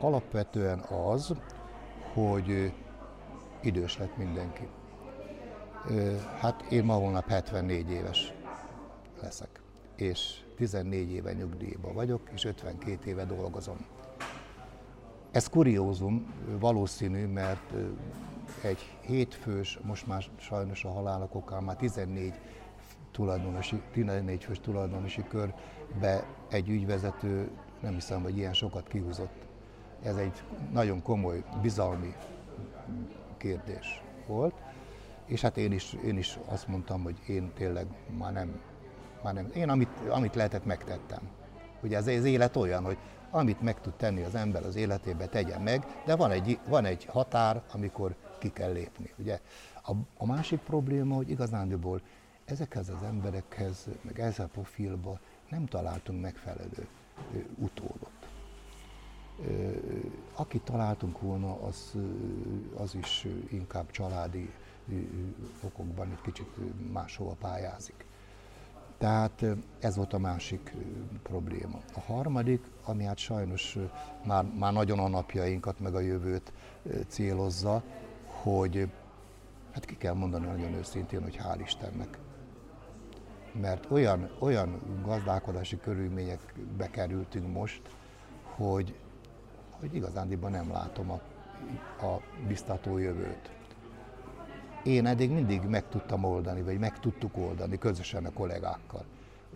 alapvetően 0.00 0.78
az, 0.78 1.34
hogy 2.14 2.72
idős 3.62 3.98
lett 3.98 4.16
mindenki. 4.16 4.68
Hát 6.40 6.62
én 6.70 6.84
ma 6.84 6.94
holnap 6.94 7.28
74 7.28 7.90
éves 7.90 8.32
leszek, 9.22 9.60
és 9.96 10.40
14 10.56 11.10
éve 11.10 11.32
nyugdíjban 11.32 11.94
vagyok, 11.94 12.20
és 12.32 12.44
52 12.44 13.10
éve 13.10 13.24
dolgozom. 13.24 13.76
Ez 15.30 15.48
kuriózum 15.48 16.34
valószínű, 16.60 17.26
mert 17.26 17.72
egy 18.62 18.96
hétfős, 19.00 19.78
most 19.82 20.06
már 20.06 20.24
sajnos 20.36 20.84
a 20.84 20.90
halálok 20.90 21.34
okán 21.34 21.62
már 21.62 21.76
14 21.76 22.34
tulajdonosi, 23.10 23.82
14 23.92 24.44
fős 24.44 24.60
tulajdonosi 24.60 25.24
körbe 25.28 26.26
egy 26.50 26.68
ügyvezető 26.68 27.50
nem 27.80 27.94
hiszem, 27.94 28.22
hogy 28.22 28.36
ilyen 28.36 28.52
sokat 28.52 28.88
kihúzott. 28.88 29.46
Ez 30.02 30.16
egy 30.16 30.42
nagyon 30.72 31.02
komoly, 31.02 31.44
bizalmi 31.62 32.14
kérdés 33.36 34.02
volt. 34.26 34.54
És 35.28 35.40
hát 35.40 35.56
én 35.56 35.72
is, 35.72 35.96
én 36.04 36.18
is 36.18 36.38
azt 36.46 36.68
mondtam, 36.68 37.02
hogy 37.02 37.16
én 37.26 37.52
tényleg 37.54 37.86
már 38.18 38.32
nem, 38.32 38.60
már 39.22 39.34
nem. 39.34 39.50
Én 39.54 39.68
amit, 39.68 39.88
amit 40.08 40.34
lehetett, 40.34 40.64
megtettem. 40.64 41.20
Ugye 41.82 41.96
ez 41.96 42.06
az 42.06 42.24
élet 42.24 42.56
olyan, 42.56 42.84
hogy 42.84 42.98
amit 43.30 43.60
meg 43.60 43.80
tud 43.80 43.94
tenni 43.94 44.22
az 44.22 44.34
ember 44.34 44.64
az 44.64 44.76
életébe, 44.76 45.26
tegye 45.26 45.58
meg, 45.58 45.86
de 46.04 46.16
van 46.16 46.30
egy, 46.30 46.58
van 46.68 46.84
egy 46.84 47.04
határ, 47.04 47.62
amikor 47.72 48.14
ki 48.38 48.52
kell 48.52 48.72
lépni. 48.72 49.12
Ugye? 49.18 49.40
A, 49.82 49.92
a 50.16 50.26
másik 50.26 50.58
probléma, 50.58 51.14
hogy 51.14 51.30
igazándiból 51.30 52.00
ezekhez 52.44 52.88
az 52.88 53.02
emberekhez, 53.02 53.86
meg 54.02 54.20
ezzel 54.20 54.44
a 54.44 54.48
profilba 54.48 55.20
nem 55.48 55.66
találtunk 55.66 56.20
megfelelő 56.20 56.88
utódot. 57.54 58.10
Akit 60.34 60.62
találtunk 60.62 61.20
volna, 61.20 61.62
az, 61.62 61.94
az 62.76 62.94
is 62.94 63.26
inkább 63.50 63.90
családi 63.90 64.50
okokban 65.62 66.10
egy 66.10 66.20
kicsit 66.20 66.48
máshova 66.92 67.36
pályázik. 67.40 68.06
Tehát 68.98 69.44
ez 69.80 69.96
volt 69.96 70.12
a 70.12 70.18
másik 70.18 70.74
probléma. 71.22 71.78
A 71.94 72.00
harmadik, 72.00 72.64
ami 72.84 73.04
hát 73.04 73.18
sajnos 73.18 73.78
már, 74.24 74.44
már 74.58 74.72
nagyon 74.72 74.98
a 74.98 75.08
napjainkat, 75.08 75.80
meg 75.80 75.94
a 75.94 76.00
jövőt 76.00 76.52
célozza, 77.08 77.82
hogy 78.26 78.90
hát 79.72 79.84
ki 79.84 79.96
kell 79.96 80.14
mondani 80.14 80.46
nagyon 80.46 80.72
őszintén, 80.72 81.22
hogy 81.22 81.38
hál' 81.42 81.60
Istennek. 81.60 82.18
Mert 83.52 83.90
olyan, 83.90 84.30
olyan 84.38 84.80
gazdálkodási 85.04 85.78
körülményekbe 85.80 86.90
kerültünk 86.90 87.52
most, 87.52 87.82
hogy, 88.42 88.94
hogy 89.70 89.94
igazándiban 89.94 90.50
nem 90.50 90.70
látom 90.70 91.10
a, 91.10 91.20
a 92.06 92.20
biztató 92.46 92.98
jövőt 92.98 93.57
én 94.88 95.06
eddig 95.06 95.30
mindig 95.30 95.62
meg 95.62 95.88
tudtam 95.88 96.24
oldani, 96.24 96.62
vagy 96.62 96.78
meg 96.78 97.00
tudtuk 97.00 97.36
oldani 97.36 97.78
közösen 97.78 98.24
a 98.24 98.32
kollégákkal. 98.32 99.04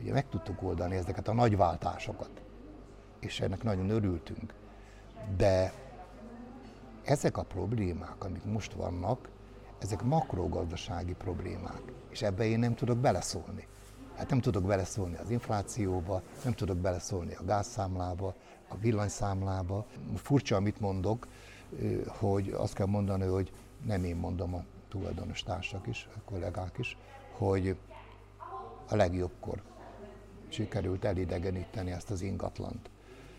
Ugye 0.01 0.13
meg 0.13 0.29
tudtuk 0.29 0.63
oldani 0.63 0.97
ezeket 0.97 1.29
a 1.29 1.33
nagy 1.33 1.57
váltásokat, 1.57 2.31
és 3.21 3.41
ennek 3.41 3.63
nagyon 3.63 3.91
örültünk. 3.91 4.55
De 5.37 5.73
ezek 7.05 7.37
a 7.37 7.43
problémák, 7.43 8.25
amik 8.25 8.45
most 8.45 8.73
vannak, 8.73 9.29
ezek 9.79 10.03
makrogazdasági 10.03 11.13
problémák, 11.13 11.83
és 12.11 12.23
ebbe 12.23 12.45
én 12.45 12.59
nem 12.59 12.75
tudok 12.75 12.99
beleszólni. 12.99 13.67
Hát 14.17 14.31
nem 14.31 14.41
tudok 14.41 14.63
beleszólni 14.65 15.17
az 15.17 15.31
inflációba, 15.31 16.23
nem 16.45 16.53
tudok 16.53 16.77
beleszólni 16.77 17.35
a 17.35 17.45
gázszámlába, 17.45 18.35
a 18.69 18.77
villanyszámlába. 18.77 19.87
Furcsa, 20.15 20.57
amit 20.57 20.81
mondok, 20.81 21.27
hogy 22.07 22.55
azt 22.57 22.75
kell 22.75 22.87
mondani, 22.87 23.27
hogy 23.27 23.53
nem 23.87 24.05
én 24.05 24.17
mondom 24.17 24.55
a 24.55 24.65
tulajdonos 24.93 25.43
társak 25.43 25.87
is, 25.87 26.09
kollégák 26.25 26.79
is, 26.79 26.97
hogy 27.31 27.77
a 28.89 28.97
legjobbkor 28.97 29.63
sikerült 30.49 31.05
elidegeníteni 31.05 31.91
ezt 31.91 32.11
az 32.11 32.21
ingatlant. 32.21 32.91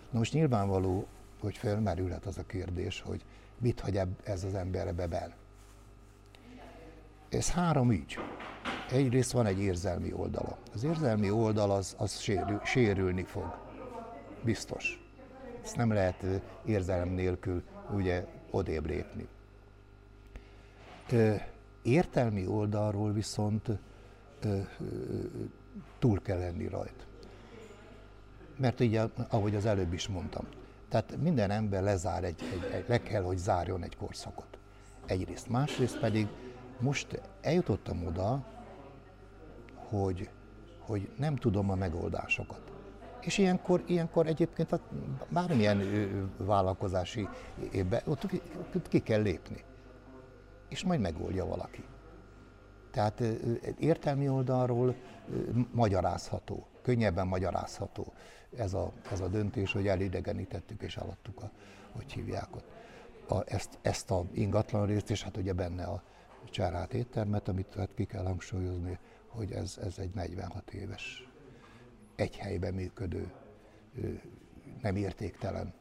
Na 0.09 0.17
most 0.17 0.33
nyilvánvaló, 0.33 1.07
hogy 1.39 1.57
felmerülhet 1.57 2.25
az 2.25 2.37
a 2.37 2.45
kérdés, 2.45 3.01
hogy 3.01 3.25
mit 3.57 3.79
hagy 3.79 3.99
ez 4.23 4.43
az 4.43 4.53
emberbe 4.53 5.07
ben. 5.07 5.33
Ez 7.29 7.51
három 7.51 7.91
ügy. 7.91 8.17
Egyrészt 8.89 9.31
van 9.31 9.45
egy 9.45 9.59
érzelmi 9.59 10.13
oldala. 10.13 10.57
Az 10.73 10.83
érzelmi 10.83 11.29
oldal 11.29 11.71
az, 11.71 11.95
az 11.97 12.19
sérül, 12.19 12.61
sérülni 12.63 13.23
fog. 13.23 13.57
Biztos. 14.43 14.99
Ezt 15.63 15.75
nem 15.75 15.91
lehet 15.91 16.25
érzelem 16.65 17.09
nélkül 17.09 17.63
ugye 17.91 18.25
odébb 18.51 18.85
lépni 18.85 19.27
értelmi 21.81 22.47
oldalról 22.47 23.11
viszont 23.11 23.69
túl 25.99 26.21
kell 26.21 26.37
lenni 26.37 26.67
rajta. 26.67 27.03
Mert 28.57 28.79
ugye, 28.79 29.05
ahogy 29.29 29.55
az 29.55 29.65
előbb 29.65 29.93
is 29.93 30.07
mondtam, 30.07 30.47
tehát 30.89 31.17
minden 31.17 31.51
ember 31.51 31.83
lezár 31.83 32.23
egy, 32.23 32.41
egy, 32.51 32.71
egy 32.71 32.85
le 32.87 33.01
kell, 33.01 33.23
hogy 33.23 33.37
zárjon 33.37 33.83
egy 33.83 33.97
korszakot. 33.97 34.57
Egyrészt, 35.05 35.49
másrészt 35.49 35.99
pedig 35.99 36.27
most 36.79 37.21
eljutottam 37.41 38.05
oda, 38.05 38.45
hogy 39.73 40.29
hogy 40.85 41.09
nem 41.17 41.35
tudom 41.35 41.69
a 41.69 41.75
megoldásokat. 41.75 42.61
És 43.21 43.37
ilyenkor, 43.37 43.83
ilyenkor 43.85 44.27
egyébként 44.27 44.71
a 44.71 44.79
bármilyen 45.29 45.81
vállalkozási 46.37 47.27
évben 47.71 48.01
ott 48.05 48.27
ki, 48.27 48.41
ki 48.89 48.99
kell 48.99 49.21
lépni. 49.21 49.63
És 50.73 50.83
majd 50.83 50.99
megoldja 50.99 51.45
valaki. 51.45 51.83
Tehát 52.91 53.19
értelmi 53.79 54.29
oldalról 54.29 54.95
magyarázható, 55.71 56.67
könnyebben 56.81 57.27
magyarázható 57.27 58.13
ez 58.57 58.73
a, 58.73 58.91
ez 59.11 59.19
a 59.19 59.27
döntés, 59.27 59.71
hogy 59.71 59.87
elidegenítettük 59.87 60.81
és 60.81 60.97
eladtuk 60.97 61.41
a, 61.41 61.51
hogy 61.91 62.11
hívják 62.11 62.55
ott, 62.55 62.65
a, 63.27 63.53
ezt, 63.53 63.77
ezt 63.81 64.11
a 64.11 64.25
ingatlan 64.31 64.85
részt, 64.85 65.09
és 65.09 65.23
hát 65.23 65.37
ugye 65.37 65.53
benne 65.53 65.83
a 65.83 66.03
csárát 66.49 66.93
éttermet, 66.93 67.47
amit 67.47 67.73
hát 67.75 67.93
ki 67.95 68.05
kell 68.05 68.23
hangsúlyozni, 68.23 68.99
hogy 69.27 69.51
ez, 69.51 69.77
ez 69.83 69.97
egy 69.97 70.13
46 70.13 70.71
éves, 70.71 71.29
egy 72.15 72.37
helyben 72.37 72.73
működő, 72.73 73.31
nem 74.81 74.95
értéktelen 74.95 75.73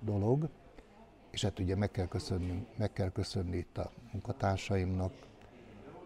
dolog, 0.00 0.48
és 1.34 1.42
hát 1.42 1.58
ugye 1.58 1.76
meg 1.76 1.90
kell 1.90 2.06
köszönni, 2.06 2.66
meg 2.76 2.92
kell 2.92 3.10
köszönni 3.10 3.56
itt 3.56 3.78
a 3.78 3.90
munkatársaimnak, 4.12 5.12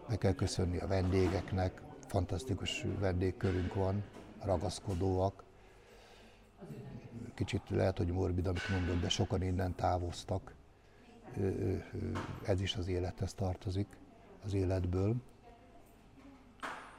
meg 0.07 0.17
kell 0.17 0.33
köszönni 0.33 0.77
a 0.77 0.87
vendégeknek, 0.87 1.81
fantasztikus 2.07 2.85
vendégkörünk 2.99 3.73
van, 3.73 4.03
ragaszkodóak. 4.43 5.43
Kicsit 7.33 7.61
lehet, 7.69 7.97
hogy 7.97 8.07
morbid, 8.07 8.47
amit 8.47 8.69
mondok, 8.69 8.99
de 8.99 9.09
sokan 9.09 9.41
innen 9.41 9.75
távoztak. 9.75 10.53
Ez 12.45 12.61
is 12.61 12.75
az 12.75 12.87
élethez 12.87 13.33
tartozik, 13.33 13.87
az 14.43 14.53
életből. 14.53 15.15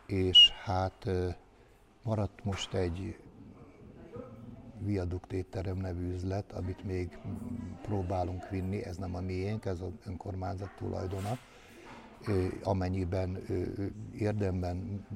És 0.06 0.50
hát 0.50 1.10
maradt 2.02 2.44
most 2.44 2.74
egy 2.74 3.18
viadukt 4.84 5.32
étterem 5.32 5.76
nevű 5.76 6.12
üzlet, 6.12 6.52
amit 6.52 6.84
még 6.84 7.18
próbálunk 7.82 8.48
vinni, 8.48 8.84
ez 8.84 8.96
nem 8.96 9.14
a 9.14 9.20
miénk, 9.20 9.64
ez 9.64 9.80
az 9.80 9.92
önkormányzat 10.06 10.74
tulajdona. 10.76 11.38
Amennyiben 12.62 13.38
érdemben 14.18 15.06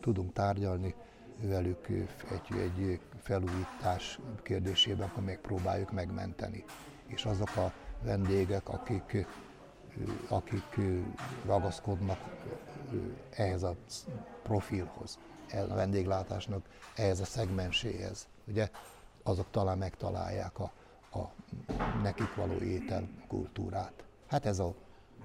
tudunk 0.00 0.32
tárgyalni 0.32 0.94
velük 1.40 1.88
egy, 1.88 2.58
egy 2.58 3.00
felújítás 3.22 4.18
kérdésében, 4.42 5.08
akkor 5.08 5.22
megpróbáljuk 5.22 5.92
megmenteni. 5.92 6.64
És 7.06 7.24
azok 7.24 7.56
a 7.56 7.72
vendégek, 8.02 8.68
akik, 8.68 9.26
akik 10.28 10.80
ragaszkodnak 11.46 12.18
ehhez 13.30 13.62
a 13.62 13.76
profilhoz, 14.42 15.18
a 15.50 15.74
vendéglátásnak 15.74 16.68
ehhez 16.96 17.20
a 17.20 17.24
szegmenséhez, 17.24 18.28
ugye, 18.46 18.70
azok 19.24 19.50
talán 19.50 19.78
megtalálják 19.78 20.58
a, 20.58 20.72
a 21.12 21.32
nekik 22.02 22.34
való 22.34 22.58
ételkultúrát. 22.58 24.04
Hát 24.26 24.46
ez 24.46 24.58
a 24.58 24.74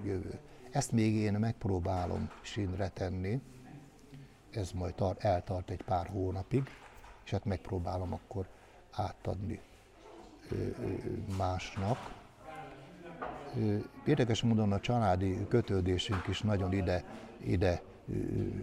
jövő. 0.04 0.38
Ezt 0.70 0.92
még 0.92 1.14
én 1.14 1.32
megpróbálom 1.32 2.30
sínre 2.40 2.88
tenni, 2.88 3.40
ez 4.50 4.70
majd 4.70 4.94
tar- 4.94 5.24
eltart 5.24 5.70
egy 5.70 5.82
pár 5.82 6.06
hónapig, 6.06 6.68
és 7.24 7.30
hát 7.30 7.44
megpróbálom 7.44 8.12
akkor 8.12 8.46
átadni 8.90 9.60
másnak. 11.36 12.14
Érdekes 14.06 14.42
módon 14.42 14.72
a 14.72 14.80
családi 14.80 15.46
kötődésünk 15.48 16.26
is 16.26 16.40
nagyon 16.40 16.72
ide, 16.72 17.04
ide 17.36 17.82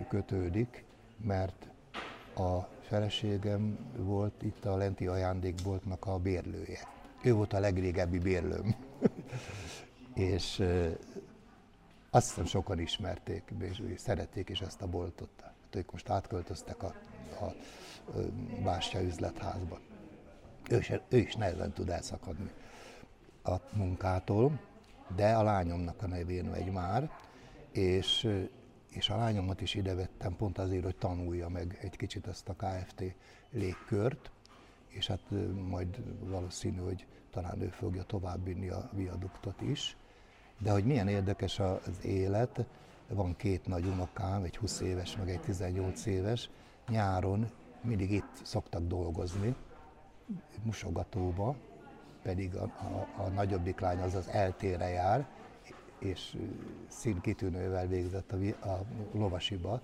kötődik, 0.09 0.83
mert 1.23 1.69
a 2.35 2.67
feleségem 2.87 3.77
volt 3.97 4.43
itt 4.43 4.65
a 4.65 4.77
Lenti 4.77 5.07
Ajándékboltnak 5.07 6.05
a 6.05 6.17
bérlője. 6.17 6.79
Ő 7.23 7.33
volt 7.33 7.53
a 7.53 7.59
legrégebbi 7.59 8.19
bérlőm. 8.19 8.75
és 10.13 10.63
azt 12.09 12.27
hiszem 12.27 12.45
sokan 12.45 12.79
ismerték, 12.79 13.43
és 13.59 13.81
szerették 13.95 14.49
is 14.49 14.61
ezt 14.61 14.81
a 14.81 14.87
boltot. 14.87 15.29
Hát 15.41 15.75
ők 15.75 15.91
most 15.91 16.09
átköltöztek 16.09 16.83
a, 16.83 16.93
a, 17.41 17.53
Bástya 18.63 19.01
üzletházba. 19.01 19.79
Ő, 20.69 20.81
se, 20.81 21.01
ő 21.09 21.17
is 21.17 21.35
nehezen 21.35 21.71
tud 21.71 21.89
elszakadni 21.89 22.51
a 23.43 23.55
munkától, 23.73 24.59
de 25.15 25.35
a 25.35 25.43
lányomnak 25.43 26.01
a 26.01 26.07
nevén 26.07 26.45
megy 26.45 26.71
már, 26.71 27.11
és, 27.71 28.27
és 28.97 29.09
a 29.09 29.17
lányomat 29.17 29.61
is 29.61 29.73
ide 29.73 29.95
vettem 29.95 30.35
pont 30.35 30.57
azért, 30.57 30.83
hogy 30.83 30.95
tanulja 30.95 31.49
meg 31.49 31.77
egy 31.81 31.95
kicsit 31.95 32.27
ezt 32.27 32.49
a 32.49 32.55
KFT 32.55 33.03
légkört, 33.49 34.31
és 34.87 35.07
hát 35.07 35.21
majd 35.69 36.01
valószínű, 36.19 36.77
hogy 36.77 37.05
talán 37.31 37.61
ő 37.61 37.67
fogja 37.67 38.03
továbbvinni 38.03 38.69
a 38.69 38.89
viaduktot 38.93 39.61
is. 39.61 39.97
De 40.57 40.71
hogy 40.71 40.85
milyen 40.85 41.07
érdekes 41.07 41.59
az 41.59 42.03
élet, 42.05 42.65
van 43.07 43.35
két 43.35 43.67
nagy 43.67 43.85
unokám, 43.85 44.43
egy 44.43 44.57
20 44.57 44.79
éves, 44.79 45.17
meg 45.17 45.29
egy 45.29 45.41
18 45.41 46.05
éves, 46.05 46.49
nyáron 46.87 47.49
mindig 47.81 48.11
itt 48.11 48.41
szoktak 48.43 48.87
dolgozni, 48.87 49.55
musogatóba, 50.63 51.55
pedig 52.21 52.55
a, 52.55 52.63
a, 52.63 53.07
a 53.23 53.27
nagyobbik 53.27 53.79
lány 53.79 53.99
az 53.99 54.15
az 54.15 54.27
eltére 54.27 54.87
jár, 54.87 55.27
és 55.99 56.37
színkitűnővel 56.87 57.87
végzett 57.87 58.31
a, 58.31 58.67
a 58.67 58.85
lovasiba, 59.11 59.81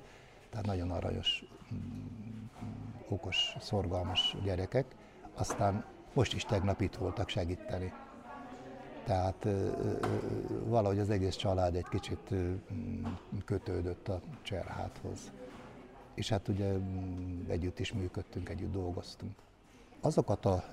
tehát 0.50 0.66
nagyon 0.66 0.92
aranyos, 0.92 1.44
okos, 3.08 3.56
szorgalmas 3.60 4.36
gyerekek. 4.44 4.96
Aztán 5.34 5.86
most 6.14 6.34
is 6.34 6.46
tegnap 6.46 6.82
itt 6.82 6.96
voltak 6.96 7.30
segíteni. 7.30 7.94
Tehát 9.06 9.48
valahogy 10.66 11.00
az 11.00 11.10
egész 11.10 11.36
család 11.36 11.76
egy 11.76 11.88
kicsit 11.90 12.34
kötődött 13.46 14.08
a 14.08 14.20
Cserháthoz. 14.42 15.32
És 16.14 16.30
hát 16.30 16.48
ugye 16.48 16.74
együtt 17.48 17.80
is 17.80 17.94
működtünk, 17.94 18.50
együtt 18.50 18.72
dolgoztunk. 18.72 19.32
Azokat 20.02 20.46
a 20.46 20.64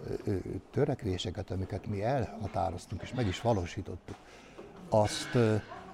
törekvéseket, 0.71 1.51
amiket 1.51 1.87
mi 1.87 2.03
elhatároztunk 2.03 3.03
és 3.03 3.15
meg 3.15 3.27
is 3.27 3.41
valósítottuk, 3.41 4.17
azt, 4.91 5.39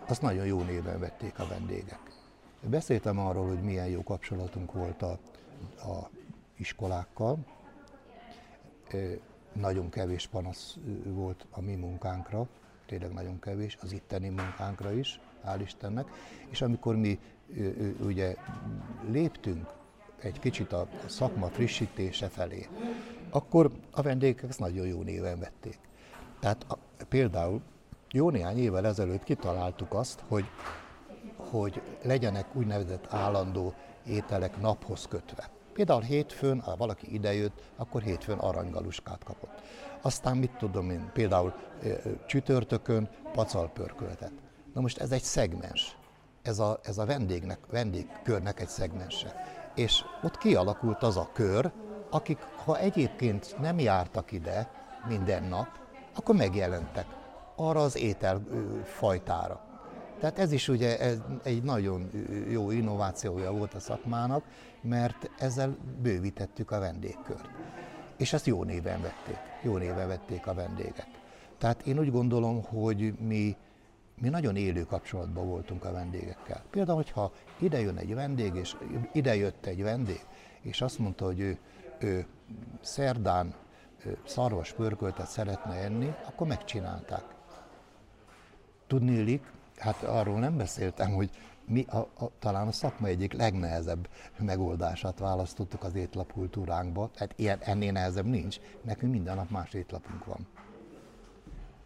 azt 0.06 0.22
nagyon 0.22 0.46
jó 0.46 0.62
néven 0.62 1.00
vették 1.00 1.38
a 1.38 1.46
vendégek. 1.46 2.00
Beszéltem 2.60 3.18
arról, 3.18 3.48
hogy 3.48 3.62
milyen 3.62 3.86
jó 3.86 4.02
kapcsolatunk 4.02 4.72
volt 4.72 5.02
a, 5.02 5.18
a 5.76 6.10
iskolákkal, 6.56 7.38
nagyon 9.52 9.90
kevés 9.90 10.26
panasz 10.26 10.76
volt 11.04 11.46
a 11.50 11.60
mi 11.60 11.74
munkánkra, 11.74 12.48
tényleg 12.86 13.12
nagyon 13.12 13.38
kevés, 13.38 13.78
az 13.80 13.92
itteni 13.92 14.28
munkánkra 14.28 14.92
is, 14.92 15.20
hál' 15.46 15.60
Istennek, 15.62 16.08
és 16.50 16.62
amikor 16.62 16.96
mi 16.96 17.18
ugye 18.00 18.34
léptünk 19.10 19.66
egy 20.18 20.38
kicsit 20.38 20.72
a 20.72 20.88
szakma 21.06 21.48
frissítése 21.48 22.28
felé, 22.28 22.68
akkor 23.30 23.70
a 23.90 24.02
vendégek 24.02 24.42
ezt 24.42 24.58
nagyon 24.58 24.86
jó 24.86 25.02
néven 25.02 25.38
vették. 25.38 25.78
Tehát 26.40 26.64
a, 26.68 26.78
például 27.08 27.62
jó 28.16 28.30
néhány 28.30 28.58
évvel 28.58 28.86
ezelőtt 28.86 29.22
kitaláltuk 29.24 29.94
azt, 29.94 30.24
hogy, 30.28 30.44
hogy 31.36 31.82
legyenek 32.02 32.46
úgynevezett 32.54 33.06
állandó 33.12 33.74
ételek 34.06 34.60
naphoz 34.60 35.06
kötve. 35.08 35.50
Például 35.72 36.00
hétfőn, 36.00 36.60
ha 36.60 36.76
valaki 36.76 37.14
idejött, 37.14 37.62
akkor 37.76 38.02
hétfőn 38.02 38.38
aranygaluskát 38.38 39.24
kapott. 39.24 39.62
Aztán 40.02 40.36
mit 40.36 40.50
tudom 40.50 40.90
én, 40.90 41.10
például 41.12 41.54
csütörtökön 42.26 43.08
pacalpörköltet. 43.32 44.32
Na 44.74 44.80
most 44.80 44.98
ez 44.98 45.12
egy 45.12 45.22
szegmens. 45.22 45.96
Ez 46.42 46.58
a, 46.58 46.80
ez 46.82 46.98
a 46.98 47.06
vendégnek, 47.06 47.58
vendégkörnek 47.70 48.60
egy 48.60 48.68
szegmense. 48.68 49.34
És 49.74 50.04
ott 50.22 50.38
kialakult 50.38 51.02
az 51.02 51.16
a 51.16 51.30
kör, 51.32 51.72
akik, 52.10 52.38
ha 52.64 52.78
egyébként 52.78 53.56
nem 53.60 53.78
jártak 53.78 54.32
ide 54.32 54.70
minden 55.08 55.42
nap, 55.42 55.68
akkor 56.14 56.34
megjelentek 56.34 57.15
arra 57.56 57.80
az 57.82 57.96
ételfajtára. 57.96 59.60
Tehát 60.20 60.38
ez 60.38 60.52
is 60.52 60.68
ugye 60.68 60.98
egy 61.42 61.62
nagyon 61.62 62.10
jó 62.50 62.70
innovációja 62.70 63.52
volt 63.52 63.74
a 63.74 63.80
szakmának, 63.80 64.44
mert 64.80 65.30
ezzel 65.38 65.76
bővítettük 66.02 66.70
a 66.70 66.78
vendégkört. 66.78 67.48
És 68.16 68.32
ezt 68.32 68.46
jó 68.46 68.64
néven 68.64 69.02
vették, 69.02 69.38
jó 69.62 69.76
néven 69.76 70.08
vették 70.08 70.46
a 70.46 70.54
vendégek. 70.54 71.06
Tehát 71.58 71.86
én 71.86 71.98
úgy 71.98 72.10
gondolom, 72.10 72.62
hogy 72.62 73.18
mi, 73.18 73.56
mi 74.20 74.28
nagyon 74.28 74.56
élő 74.56 74.82
kapcsolatban 74.82 75.48
voltunk 75.48 75.84
a 75.84 75.92
vendégekkel. 75.92 76.62
Például, 76.70 76.96
hogyha 76.96 77.32
ide 77.58 77.80
jön 77.80 77.96
egy 77.96 78.14
vendég, 78.14 78.54
és 78.54 78.76
ide 79.12 79.36
jött 79.36 79.66
egy 79.66 79.82
vendég, 79.82 80.20
és 80.60 80.80
azt 80.80 80.98
mondta, 80.98 81.24
hogy 81.24 81.40
ő, 81.40 81.58
ő 81.98 82.26
szerdán 82.80 83.54
szarvas 84.24 84.72
pörköltet 84.72 85.26
szeretne 85.26 85.74
enni, 85.74 86.14
akkor 86.26 86.46
megcsinálták. 86.46 87.35
Tudnélik, 88.86 89.42
hát 89.76 90.02
arról 90.02 90.38
nem 90.38 90.56
beszéltem, 90.56 91.12
hogy 91.12 91.30
mi 91.64 91.84
a, 91.88 91.96
a, 91.96 92.30
talán 92.38 92.66
a 92.66 92.72
szakma 92.72 93.06
egyik 93.06 93.32
legnehezebb 93.32 94.08
megoldását 94.38 95.18
választottuk 95.18 95.84
az 95.84 95.94
étlapkultúránkba. 95.94 97.10
Tehát 97.14 97.32
ilyen, 97.36 97.58
ennél 97.60 97.92
nehezebb 97.92 98.26
nincs. 98.26 98.60
Nekünk 98.82 99.12
minden 99.12 99.36
nap 99.36 99.50
más 99.50 99.72
étlapunk 99.72 100.24
van. 100.24 100.46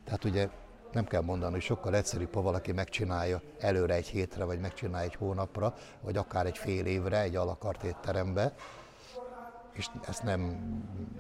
Tehát 0.05 0.25
ugye 0.25 0.49
nem 0.93 1.05
kell 1.05 1.23
mondani, 1.23 1.53
hogy 1.53 1.63
sokkal 1.63 1.95
egyszerűbb, 1.95 2.35
ha 2.35 2.43
valaki 2.43 2.73
megcsinálja 2.73 3.43
előre 3.59 3.95
egy 3.95 4.07
hétre, 4.07 4.45
vagy 4.45 4.61
megcsinálja 4.61 5.07
egy 5.07 5.15
hónapra, 5.15 5.75
vagy 6.01 6.17
akár 6.17 6.47
egy 6.47 6.59
fél 6.59 6.87
évre 6.87 7.21
egy 7.21 7.37
alakart 7.37 7.83
étterembe, 7.83 8.55
és 9.73 9.87
ezt 10.09 10.23
nem, 10.23 10.59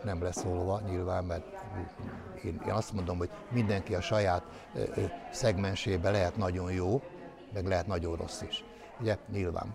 nem 0.04 0.22
leszólva 0.22 0.80
nyilván, 0.80 1.24
mert 1.24 1.44
én, 2.44 2.60
én 2.66 2.72
azt 2.72 2.92
mondom, 2.92 3.18
hogy 3.18 3.30
mindenki 3.50 3.94
a 3.94 4.00
saját 4.00 4.42
ö, 4.74 4.82
ö, 4.94 5.04
szegmensébe 5.30 6.10
lehet 6.10 6.36
nagyon 6.36 6.72
jó, 6.72 7.02
meg 7.52 7.66
lehet 7.66 7.86
nagyon 7.86 8.16
rossz 8.16 8.40
is. 8.42 8.64
Ugye, 9.00 9.16
nyilván. 9.32 9.74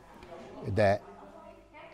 De 0.73 1.01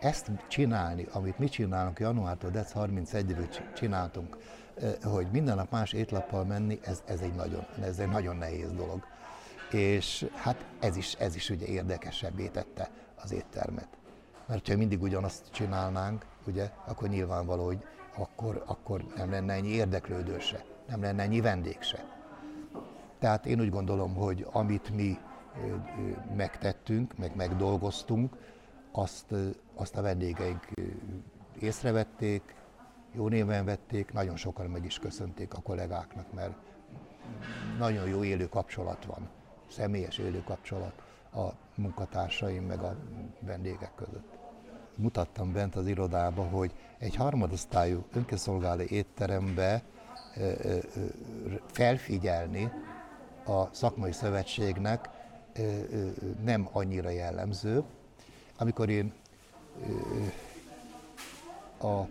ezt 0.00 0.30
csinálni, 0.48 1.06
amit 1.12 1.38
mi 1.38 1.48
csinálunk 1.48 1.98
januártól 1.98 2.50
dec 2.50 2.72
31-ig 2.74 3.72
csináltunk, 3.74 4.36
hogy 5.02 5.26
minden 5.32 5.56
nap 5.56 5.70
más 5.70 5.92
étlappal 5.92 6.44
menni, 6.44 6.78
ez, 6.82 7.02
ez, 7.06 7.20
egy 7.20 7.34
nagyon, 7.34 7.66
ez 7.82 7.98
egy 7.98 8.08
nagyon 8.08 8.36
nehéz 8.36 8.72
dolog. 8.72 9.04
És 9.70 10.26
hát 10.34 10.64
ez 10.80 10.96
is, 10.96 11.14
ez 11.14 11.34
is 11.34 11.50
ugye 11.50 11.66
érdekesebbé 11.66 12.46
tette 12.48 12.90
az 13.22 13.32
éttermet. 13.32 13.88
Mert 14.46 14.68
ha 14.68 14.76
mindig 14.76 15.02
ugyanazt 15.02 15.50
csinálnánk, 15.50 16.24
ugye, 16.46 16.70
akkor 16.86 17.08
nyilvánvaló, 17.08 17.64
hogy 17.64 17.84
akkor, 18.16 18.62
akkor 18.66 19.04
nem 19.16 19.30
lenne 19.30 19.52
ennyi 19.52 19.68
érdeklődő 19.68 20.38
se, 20.38 20.64
nem 20.88 21.02
lenne 21.02 21.22
ennyi 21.22 21.40
vendég. 21.40 21.78
Tehát 23.18 23.46
én 23.46 23.60
úgy 23.60 23.70
gondolom, 23.70 24.14
hogy 24.14 24.46
amit 24.52 24.90
mi 24.94 25.18
megtettünk, 26.36 27.18
meg 27.18 27.36
megdolgoztunk, 27.36 28.36
azt, 28.92 29.34
azt 29.74 29.96
a 29.96 30.02
vendégeink 30.02 30.68
észrevették, 31.60 32.54
jó 33.12 33.28
néven 33.28 33.64
vették, 33.64 34.12
nagyon 34.12 34.36
sokan 34.36 34.66
meg 34.66 34.84
is 34.84 34.98
köszönték 34.98 35.54
a 35.54 35.60
kollégáknak, 35.60 36.32
mert 36.32 36.54
nagyon 37.78 38.08
jó 38.08 38.24
élő 38.24 38.48
kapcsolat 38.48 39.04
van, 39.04 39.28
személyes 39.68 40.18
élő 40.18 40.42
kapcsolat 40.44 41.02
a 41.34 41.48
munkatársaim 41.74 42.64
meg 42.64 42.82
a 42.82 42.96
vendégek 43.40 43.94
között. 43.94 44.41
Mutattam 44.96 45.52
bent 45.52 45.76
az 45.76 45.86
irodába, 45.86 46.42
hogy 46.42 46.72
egy 46.98 47.14
harmadosztályú 47.16 48.04
önkiszolgáló 48.14 48.82
étterembe 48.82 49.82
felfigyelni 51.66 52.72
a 53.46 53.74
szakmai 53.74 54.12
szövetségnek 54.12 55.08
nem 56.44 56.68
annyira 56.72 57.10
jellemző. 57.10 57.82
Amikor 58.58 58.88
én 58.88 59.12
a 61.80 62.02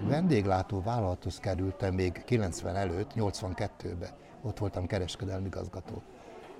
vendéglátó 0.00 0.82
vállalathoz 0.82 1.38
kerültem 1.38 1.94
még 1.94 2.24
90 2.24 2.76
előtt, 2.76 3.10
82-ben, 3.14 4.10
ott 4.42 4.58
voltam 4.58 4.86
kereskedelmi 4.86 5.46
igazgató. 5.46 6.02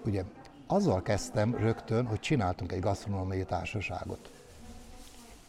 Ugye 0.04 0.24
azzal 0.66 1.02
kezdtem 1.02 1.54
rögtön, 1.54 2.06
hogy 2.06 2.20
csináltunk 2.20 2.72
egy 2.72 2.80
gasztronómiai 2.80 3.44
társaságot. 3.44 4.37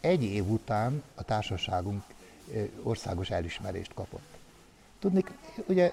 Egy 0.00 0.22
év 0.22 0.50
után 0.50 1.02
a 1.14 1.22
társaságunk 1.22 2.02
országos 2.82 3.30
elismerést 3.30 3.94
kapott. 3.94 4.38
Tudni, 4.98 5.24
ugye 5.66 5.92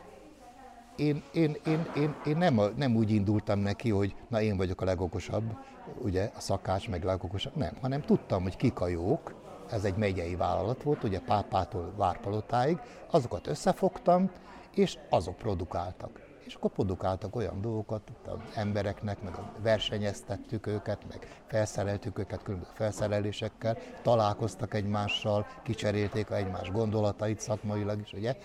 én, 0.95 1.23
én, 1.33 1.57
én, 1.65 1.85
én, 1.95 2.15
én 2.25 2.37
nem, 2.37 2.61
nem 2.75 2.95
úgy 2.95 3.11
indultam 3.11 3.59
neki, 3.59 3.89
hogy 3.89 4.15
na 4.27 4.41
én 4.41 4.57
vagyok 4.57 4.81
a 4.81 4.85
legokosabb, 4.85 5.57
ugye 5.97 6.31
a 6.35 6.39
szakács 6.39 6.89
meg 6.89 7.03
legokosabb, 7.03 7.55
nem, 7.55 7.77
hanem 7.81 8.01
tudtam, 8.01 8.43
hogy 8.43 8.55
kik 8.55 8.79
a 8.79 8.87
jók, 8.87 9.33
ez 9.71 9.83
egy 9.83 9.95
megyei 9.95 10.35
vállalat 10.35 10.83
volt, 10.83 11.03
ugye 11.03 11.19
Pápától 11.19 11.93
Várpalotáig, 11.95 12.77
azokat 13.09 13.47
összefogtam, 13.47 14.31
és 14.75 14.97
azok 15.09 15.35
produkáltak. 15.35 16.26
És 16.47 16.53
akkor 16.53 16.71
produkáltak 16.71 17.35
olyan 17.35 17.61
dolgokat 17.61 18.11
az 18.25 18.37
embereknek, 18.55 19.21
meg 19.21 19.33
versenyeztettük 19.61 20.67
őket, 20.67 21.05
meg 21.09 21.41
felszereltük 21.45 22.19
őket 22.19 22.43
különböző 22.43 22.71
felszerelésekkel, 22.73 23.77
találkoztak 24.01 24.73
egymással, 24.73 25.47
kicserélték 25.63 26.29
egymás 26.29 26.71
gondolatait 26.71 27.39
szakmailag 27.39 27.99
is, 28.01 28.13
ugye, 28.13 28.35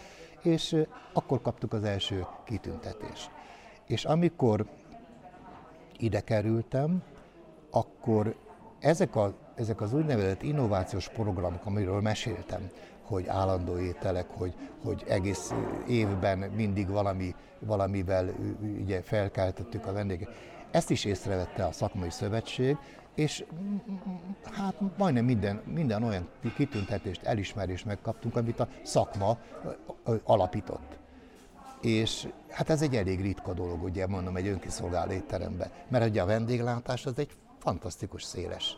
és 0.42 0.76
akkor 1.12 1.42
kaptuk 1.42 1.72
az 1.72 1.84
első 1.84 2.26
kitüntetést. 2.44 3.30
És 3.86 4.04
amikor 4.04 4.66
ide 5.98 6.20
kerültem, 6.20 7.02
akkor 7.70 8.36
ezek, 8.78 9.16
a, 9.16 9.34
ezek 9.54 9.80
az 9.80 9.92
úgynevezett 9.92 10.42
innovációs 10.42 11.08
programok, 11.08 11.66
amiről 11.66 12.00
meséltem, 12.00 12.70
hogy 13.12 13.26
állandó 13.26 13.78
ételek, 13.78 14.26
hogy, 14.30 14.54
hogy 14.84 15.04
egész 15.08 15.52
évben 15.88 16.38
mindig 16.38 16.88
valami, 16.88 17.34
valamivel 17.58 18.34
ugye 18.80 19.02
felkeltettük 19.02 19.86
a 19.86 19.92
vendégeket. 19.92 20.34
Ezt 20.70 20.90
is 20.90 21.04
észrevette 21.04 21.64
a 21.64 21.72
szakmai 21.72 22.10
szövetség, 22.10 22.76
és 23.14 23.44
hát 24.52 24.74
majdnem 24.98 25.24
minden, 25.24 25.62
minden 25.66 26.02
olyan 26.02 26.28
kitüntetést, 26.56 27.22
elismerést 27.22 27.84
megkaptunk, 27.84 28.36
amit 28.36 28.60
a 28.60 28.68
szakma 28.82 29.38
alapított. 30.24 30.98
És 31.80 32.28
hát 32.48 32.70
ez 32.70 32.82
egy 32.82 32.96
elég 32.96 33.20
ritka 33.20 33.52
dolog, 33.52 33.82
ugye 33.82 34.06
mondom, 34.06 34.36
egy 34.36 34.46
önkiszolgáló 34.46 35.12
étteremben, 35.12 35.70
mert 35.88 36.08
ugye 36.08 36.22
a 36.22 36.26
vendéglátás 36.26 37.06
az 37.06 37.18
egy 37.18 37.30
fantasztikus 37.58 38.22
széles 38.22 38.76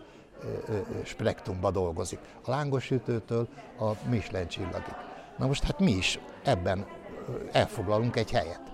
spektrumba 1.05 1.71
dolgozik. 1.71 2.19
A 2.45 2.51
lángosütőtől 2.51 3.49
a 3.79 4.09
Michelin 4.09 4.49
csillagig. 4.49 4.95
Na 5.39 5.47
most 5.47 5.65
hát 5.65 5.79
mi 5.79 5.91
is 5.93 6.19
ebben 6.45 6.87
elfoglalunk 7.53 8.17
egy 8.17 8.31
helyet. 8.31 8.73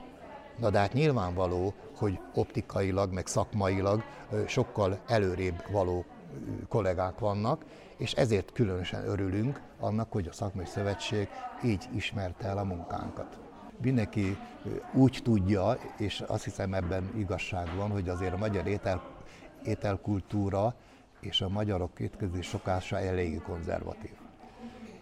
Na 0.59 0.71
de 0.71 0.79
hát 0.79 0.93
nyilvánvaló, 0.93 1.75
hogy 1.97 2.19
optikailag, 2.35 3.13
meg 3.13 3.27
szakmailag 3.27 4.03
sokkal 4.47 4.99
előrébb 5.07 5.65
való 5.71 6.05
kollégák 6.69 7.19
vannak, 7.19 7.65
és 7.97 8.13
ezért 8.13 8.53
különösen 8.53 9.07
örülünk 9.09 9.61
annak, 9.81 10.13
hogy 10.13 10.27
a 10.27 10.33
szakmai 10.33 10.67
szövetség 10.67 11.29
így 11.65 11.89
ismerte 11.95 12.47
el 12.47 12.59
a 12.59 12.65
munkánkat. 12.65 13.39
Mindenki 13.83 14.39
úgy 14.93 15.21
tudja, 15.23 15.79
és 15.97 16.25
azt 16.27 16.45
hiszem 16.45 16.75
ebben 16.75 17.11
igazság 17.17 17.77
van, 17.77 17.91
hogy 17.91 18.09
azért 18.09 18.35
a 18.35 18.37
magyar 18.37 18.67
étel, 18.67 19.03
ételkultúra 19.65 20.75
és 21.21 21.41
a 21.41 21.49
magyarok 21.49 22.01
étkezés 22.01 22.47
sokása 22.47 22.99
eléggé 22.99 23.37
konzervatív. 23.37 24.11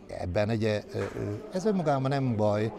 Ebben 0.07 0.49
egy, 0.49 0.65
ez 1.53 1.65
önmagában 1.65 2.11
nem 2.11 2.37
baj, 2.37 2.73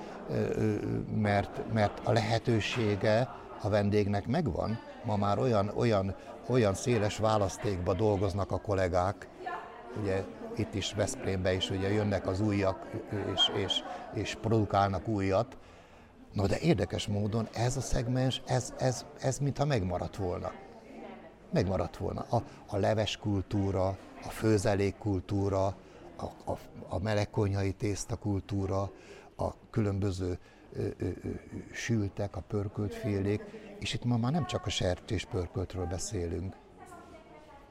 mert, 1.16 1.74
mert 1.74 2.02
a 2.04 2.12
lehetősége 2.12 3.36
a 3.62 3.70
vendégnek 3.70 4.28
megvan. 4.28 4.80
Ma 5.04 5.16
már 5.16 5.40
olyan, 5.40 5.72
olyan, 5.76 6.16
olyan 6.48 6.74
széles 6.74 7.18
választékba 7.18 7.94
dolgoznak 7.94 8.52
a 8.52 8.60
kollégák, 8.60 9.28
ugye 10.02 10.24
itt 10.56 10.74
is 10.74 10.94
Veszprémbe 10.94 11.54
is 11.54 11.70
ugye 11.70 11.92
jönnek 11.92 12.28
az 12.28 12.42
újak, 12.42 12.88
és, 13.34 13.52
és, 13.64 13.84
és 14.14 14.38
produkálnak 14.42 15.08
újat. 15.08 15.58
No 16.34 16.48
de 16.48 16.60
érdekes 16.60 17.08
módon 17.08 17.48
ez 17.54 17.78
a 17.78 17.82
szegmens, 17.82 18.42
ez, 18.46 18.74
ez, 18.78 19.06
ez 19.20 19.38
mintha 19.38 19.66
megmaradt 19.66 20.16
volna. 20.16 20.52
Megmaradt 21.52 21.98
volna. 21.98 22.26
A, 22.30 22.44
a 22.68 22.78
leves 22.78 23.18
kultúra, 23.18 23.88
a 24.24 24.30
főzelék 24.30 24.98
kultúra, 24.98 25.66
a, 26.16 26.52
a, 26.52 26.58
a 26.88 27.00
melegkonyhai 27.00 27.72
tészta 27.74 28.16
kultúra, 28.16 28.92
a 29.36 29.54
különböző 29.70 30.38
ö, 30.74 30.88
ö, 30.98 31.06
ö, 31.24 31.30
sültek, 31.72 32.36
a 32.36 32.42
pörkölt 32.42 32.94
félék, 32.94 33.44
és 33.80 33.94
itt 33.94 34.04
ma 34.04 34.18
már 34.18 34.32
nem 34.32 34.46
csak 34.46 34.66
a 34.66 34.70
sertés 34.70 35.26
pörköltről 35.26 35.86
beszélünk, 35.86 36.56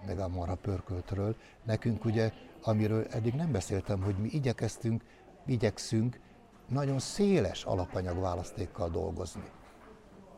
meg 0.07 0.19
a 0.19 0.29
mara 0.29 0.55
pörköltről. 0.55 1.37
Nekünk 1.65 2.05
ugye, 2.05 2.33
amiről 2.63 3.07
eddig 3.11 3.35
nem 3.35 3.53
beszéltem, 3.53 4.03
hogy 4.03 4.17
mi 4.17 4.29
igyekeztünk, 4.29 5.03
igyekszünk 5.47 6.21
nagyon 6.69 6.99
széles 6.99 7.65
alapanyag 7.65 8.21
választékkal 8.21 8.89
dolgozni. 8.89 9.51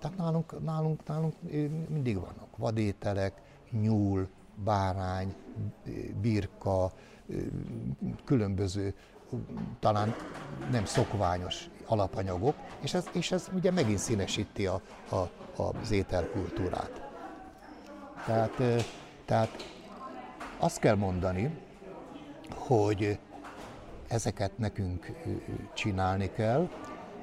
Tehát 0.00 0.16
nálunk, 0.16 0.64
nálunk, 0.64 1.06
nálunk 1.06 1.34
mindig 1.88 2.14
vannak 2.14 2.56
vadételek, 2.56 3.42
nyúl, 3.70 4.28
bárány, 4.64 5.34
birka, 6.20 6.92
különböző, 8.24 8.94
talán 9.80 10.14
nem 10.70 10.84
szokványos 10.84 11.68
alapanyagok, 11.86 12.54
és 12.80 12.94
ez, 12.94 13.08
és 13.12 13.32
ez 13.32 13.50
ugye 13.54 13.70
megint 13.70 13.98
színesíti 13.98 14.66
a, 14.66 14.80
a, 15.10 15.30
az 15.62 15.90
ételkultúrát. 15.90 17.08
Tehát, 18.26 18.62
tehát 19.24 19.50
azt 20.58 20.78
kell 20.78 20.94
mondani, 20.94 21.58
hogy 22.54 23.18
ezeket 24.08 24.58
nekünk 24.58 25.12
csinálni 25.74 26.30
kell, 26.30 26.68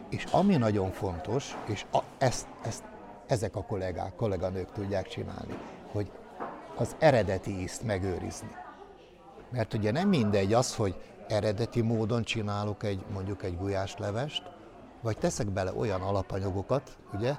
és 0.10 0.24
ami 0.32 0.56
nagyon 0.56 0.92
fontos, 0.92 1.58
és 1.66 1.86
a, 1.92 2.00
ezt, 2.18 2.48
ezt 2.64 2.84
ezek 3.28 3.56
a 3.56 3.64
kollégák, 3.64 4.16
kolléganők 4.16 4.72
tudják 4.72 5.08
csinálni, 5.08 5.58
hogy 5.92 6.12
az 6.76 6.96
eredeti 7.00 7.62
ízt 7.62 7.84
megőrizni. 7.84 8.56
Mert 9.50 9.74
ugye 9.74 9.92
nem 9.92 10.08
mindegy 10.08 10.54
az, 10.54 10.76
hogy 10.76 10.96
eredeti 11.28 11.82
módon 11.82 12.24
csinálok 12.24 12.84
egy, 12.84 13.06
mondjuk 13.14 13.44
egy 13.44 13.58
gulyáslevest, 13.58 14.44
vagy 15.02 15.18
teszek 15.18 15.50
bele 15.50 15.74
olyan 15.74 16.02
alapanyagokat, 16.02 16.98
ugye, 17.14 17.36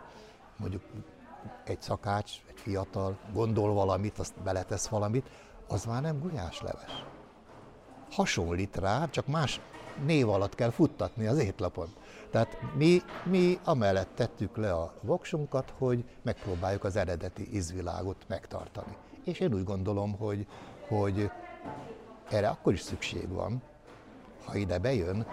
mondjuk 0.57 0.83
egy 1.65 1.83
szakács, 1.83 2.33
egy 2.49 2.61
fiatal 2.61 3.19
gondol 3.33 3.75
valamit, 3.75 4.19
azt 4.19 4.43
beletesz 4.43 4.87
valamit, 4.87 5.31
az 5.69 5.85
már 5.85 6.03
nem 6.03 6.19
gulyásleves. 6.19 7.05
Hasonlít 8.11 8.77
rá, 8.77 9.07
csak 9.11 9.27
más 9.27 9.61
név 10.07 10.29
alatt 10.29 10.55
kell 10.55 10.71
futtatni 10.71 11.27
az 11.27 11.39
étlapon. 11.39 11.89
Tehát 12.31 12.59
mi, 12.77 13.03
mi 13.25 13.59
amellett 13.65 14.15
tettük 14.15 14.57
le 14.57 14.73
a 14.73 14.95
voksunkat, 15.01 15.73
hogy 15.79 16.05
megpróbáljuk 16.23 16.85
az 16.85 16.97
eredeti 16.97 17.49
ízvilágot 17.53 18.25
megtartani. 18.27 18.97
És 19.25 19.41
én 19.41 19.55
úgy 19.55 19.65
gondolom, 19.65 20.17
hogy, 20.17 20.47
hogy 20.89 21.31
erre 22.31 22.49
akkor 22.49 22.73
is 22.73 22.81
szükség 22.81 23.29
van, 23.29 23.63
ha 24.45 24.57
ide 24.57 24.79
bejön 24.79 25.27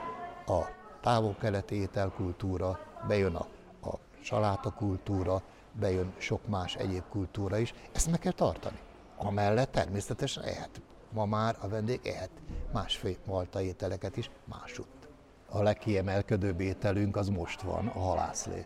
a 0.46 0.62
távol-keleti 1.02 1.76
ételkultúra, 1.76 2.80
bejön 3.08 3.36
a, 3.36 3.48
a 3.90 4.00
salátakultúra, 4.22 5.42
bejön 5.80 6.14
sok 6.18 6.48
más 6.48 6.76
egyéb 6.76 7.04
kultúra 7.10 7.58
is, 7.58 7.74
ezt 7.92 8.10
meg 8.10 8.20
kell 8.20 8.32
tartani. 8.32 8.78
Amellett 9.18 9.72
természetesen 9.72 10.44
ehet. 10.44 10.82
Ma 11.16 11.26
már 11.26 11.56
a 11.60 11.68
vendég 11.68 12.00
ehet 12.04 12.30
másfajta 12.74 13.62
ételeket 13.62 14.18
is 14.18 14.30
másutt. 14.46 15.08
A 15.50 15.62
legkiemelkedőbb 15.62 16.60
ételünk 16.60 17.16
az 17.16 17.30
most 17.30 17.62
van, 17.62 17.88
a 17.88 18.00
halászlé. 18.00 18.66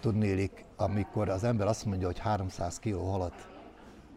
Tudnélik, 0.00 0.64
amikor 0.76 1.28
az 1.28 1.44
ember 1.44 1.66
azt 1.66 1.84
mondja, 1.84 2.06
hogy 2.06 2.18
300 2.18 2.78
kg 2.78 2.94
halat 2.94 3.48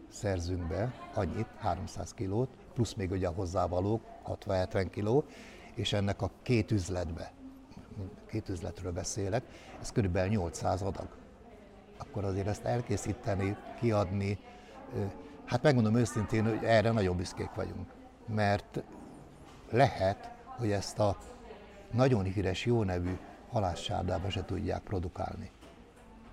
szerzünk 0.08 0.66
be, 0.66 0.92
annyit, 1.14 1.46
300 1.58 2.12
kilót, 2.14 2.48
plusz 2.74 2.94
még 2.94 3.10
ugye 3.10 3.28
a 3.28 3.32
hozzávalók, 3.32 4.02
60-70 4.26 4.86
kiló, 4.90 5.24
és 5.74 5.92
ennek 5.92 6.22
a 6.22 6.30
két 6.42 6.70
üzletbe, 6.70 7.32
két 8.28 8.48
üzletről 8.48 8.92
beszélek, 8.92 9.42
ez 9.80 9.92
körülbelül 9.92 10.30
800 10.30 10.82
adag. 10.82 11.08
Akkor 11.98 12.24
azért 12.24 12.46
ezt 12.46 12.64
elkészíteni, 12.64 13.56
kiadni, 13.80 14.38
hát 15.46 15.62
megmondom 15.62 15.96
őszintén, 15.96 16.44
hogy 16.44 16.64
erre 16.64 16.90
nagyon 16.90 17.16
büszkék 17.16 17.50
vagyunk. 17.54 17.90
Mert 18.26 18.82
lehet, 19.70 20.30
hogy 20.58 20.70
ezt 20.70 20.98
a 20.98 21.16
nagyon 21.90 22.24
híres, 22.24 22.64
jó 22.64 22.82
nevű 22.82 23.16
halássárdába 23.50 24.30
se 24.30 24.44
tudják 24.44 24.82
produkálni. 24.82 25.50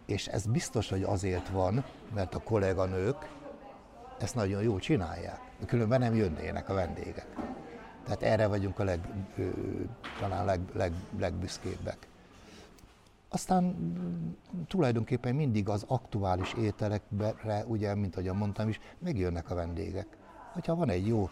És 0.06 0.28
ez 0.28 0.45
biztos, 0.45 0.89
hogy 0.89 1.04
azért 1.04 1.49
van, 1.49 1.86
mert 2.13 2.36
a 2.36 2.39
kolléganők 2.39 3.30
ezt 4.19 4.36
nagyon 4.36 4.62
jól 4.62 4.80
csinálják. 4.80 5.39
Különben 5.65 5.99
nem 5.99 6.15
jönnének 6.15 6.69
a 6.69 6.73
vendégek. 6.73 7.28
Tehát 8.04 8.23
erre 8.23 8.47
vagyunk 8.47 8.80
a 8.80 8.84
leg, 8.84 8.99
talán 10.19 10.45
leg, 10.45 10.60
leg, 10.73 10.93
legbüszkébbek. 11.19 12.08
Aztán 13.34 13.76
tulajdonképpen 14.67 15.36
mindig 15.36 15.69
az 15.69 15.86
aktuális 15.88 16.54
ételekre, 16.54 17.63
ugye, 17.67 17.96
mint 17.96 18.15
ahogy 18.15 18.34
mondtam 18.34 18.69
is, 18.69 18.80
megjönnek 19.00 19.50
a 19.50 19.56
vendégek. 19.56 20.08
Hogyha 20.54 20.76
van 20.76 20.89
egy 20.89 21.08
jó 21.08 21.30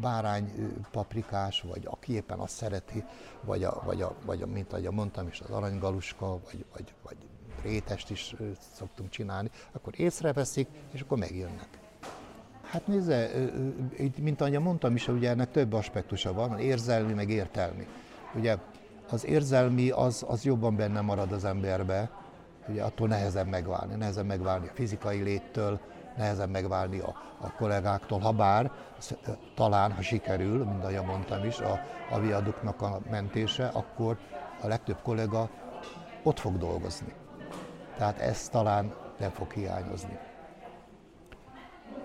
bárány 0.00 0.52
paprikás, 0.90 1.60
vagy 1.60 1.86
aki 1.90 2.12
éppen 2.12 2.38
azt 2.38 2.54
szereti, 2.54 3.04
vagy, 3.40 3.64
a, 3.64 3.82
vagy, 3.84 4.02
a, 4.02 4.14
vagy 4.24 4.42
a, 4.42 4.46
mint 4.46 4.72
ahogy 4.72 4.90
mondtam 4.90 5.26
is, 5.26 5.40
az 5.40 5.50
aranygaluska, 5.50 6.38
vagy, 6.44 6.64
vagy, 6.72 6.94
vagy 7.02 7.16
rétest 7.62 8.10
is 8.10 8.34
szoktunk 8.74 9.10
csinálni, 9.10 9.50
akkor 9.72 9.92
észreveszik, 10.00 10.68
és 10.90 11.00
akkor 11.00 11.18
megjönnek. 11.18 11.68
Hát 12.62 12.86
nézze, 12.86 13.30
mint 14.20 14.40
ahogy 14.40 14.60
mondtam 14.60 14.94
is, 14.94 15.08
ugye 15.08 15.30
ennek 15.30 15.50
több 15.50 15.72
aspektusa 15.72 16.32
van, 16.32 16.58
érzelmi, 16.58 17.12
meg 17.12 17.30
értelmi. 17.30 17.86
Ugye 18.34 18.56
az 19.10 19.26
érzelmi 19.26 19.90
az, 19.90 20.24
az 20.28 20.44
jobban 20.44 20.76
benne 20.76 21.00
marad 21.00 21.32
az 21.32 21.44
emberbe, 21.44 22.10
ugye 22.68 22.82
attól 22.82 23.08
nehezebb 23.08 23.46
megválni, 23.46 23.94
nehezebb 23.94 24.26
megválni 24.26 24.68
a 24.68 24.74
fizikai 24.74 25.22
léttől, 25.22 25.80
nehezebb 26.16 26.50
megválni 26.50 26.98
a, 26.98 27.14
a 27.40 27.52
kollégáktól, 27.52 28.18
ha 28.18 28.32
bár 28.32 28.70
talán, 29.54 29.92
ha 29.92 30.02
sikerül, 30.02 30.64
mint 30.64 30.84
ahogy 30.84 31.06
mondtam 31.06 31.44
is, 31.44 31.58
a, 31.58 31.80
a 32.10 32.18
viaduknak 32.18 32.82
a 32.82 33.00
mentése, 33.10 33.66
akkor 33.66 34.18
a 34.62 34.66
legtöbb 34.66 34.98
kollega 35.02 35.48
ott 36.22 36.38
fog 36.38 36.58
dolgozni. 36.58 37.12
Tehát 37.96 38.18
ez 38.18 38.48
talán 38.48 38.94
nem 39.18 39.30
fog 39.30 39.52
hiányozni. 39.52 40.18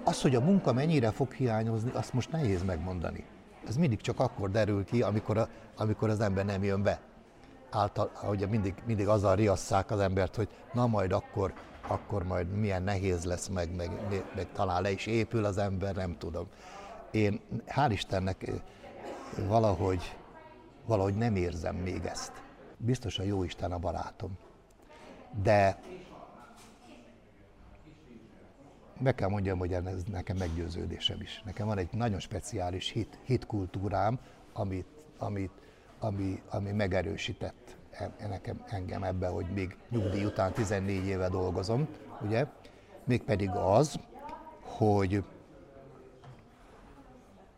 Az, 0.03 0.21
hogy 0.21 0.35
a 0.35 0.39
munka 0.39 0.73
mennyire 0.73 1.11
fog 1.11 1.33
hiányozni, 1.33 1.91
azt 1.93 2.13
most 2.13 2.31
nehéz 2.31 2.63
megmondani. 2.63 3.25
Ez 3.67 3.77
mindig 3.77 4.01
csak 4.01 4.19
akkor 4.19 4.51
derül 4.51 4.85
ki, 4.85 5.01
amikor, 5.01 5.37
a, 5.37 5.47
amikor 5.77 6.09
az 6.09 6.19
ember 6.19 6.45
nem 6.45 6.63
jön 6.63 6.83
be. 6.83 6.99
Által, 7.69 8.11
ugye 8.29 8.47
mindig, 8.47 8.73
mindig 8.85 9.07
azzal 9.07 9.35
riasszák 9.35 9.91
az 9.91 9.99
embert, 9.99 10.35
hogy 10.35 10.49
na 10.73 10.87
majd 10.87 11.11
akkor, 11.11 11.53
akkor 11.87 12.23
majd 12.23 12.57
milyen 12.57 12.83
nehéz 12.83 13.23
lesz, 13.23 13.47
meg, 13.47 13.75
meg, 13.75 13.91
meg 14.35 14.47
talán 14.53 14.81
le 14.81 14.91
is 14.91 15.05
épül 15.05 15.45
az 15.45 15.57
ember, 15.57 15.95
nem 15.95 16.17
tudom. 16.17 16.47
Én 17.11 17.41
hál' 17.67 17.89
Istennek 17.91 18.51
valahogy, 19.47 20.15
valahogy 20.85 21.15
nem 21.15 21.35
érzem 21.35 21.75
még 21.75 22.05
ezt. 22.05 22.31
Biztos 22.77 23.19
a 23.19 23.23
jó 23.23 23.43
Isten 23.43 23.71
a 23.71 23.77
barátom. 23.77 24.37
De 25.43 25.79
meg 29.01 29.15
kell 29.15 29.29
mondjam, 29.29 29.57
hogy 29.57 29.73
ez 29.73 30.03
nekem 30.11 30.37
meggyőződésem 30.37 31.21
is. 31.21 31.41
Nekem 31.45 31.67
van 31.67 31.77
egy 31.77 31.89
nagyon 31.91 32.19
speciális 32.19 32.89
hit, 32.89 33.19
hitkultúrám, 33.23 34.19
amit, 34.53 34.87
amit, 35.17 35.51
ami, 35.99 36.41
ami 36.49 36.71
megerősített 36.71 37.77
e, 37.91 38.27
nekem, 38.27 38.63
engem 38.67 39.03
ebbe, 39.03 39.27
hogy 39.27 39.45
még 39.53 39.77
nyugdíj 39.89 40.25
után 40.25 40.53
14 40.53 41.05
éve 41.05 41.29
dolgozom, 41.29 41.87
ugye? 42.21 42.45
Mégpedig 43.03 43.49
az, 43.49 43.99
hogy 44.61 45.23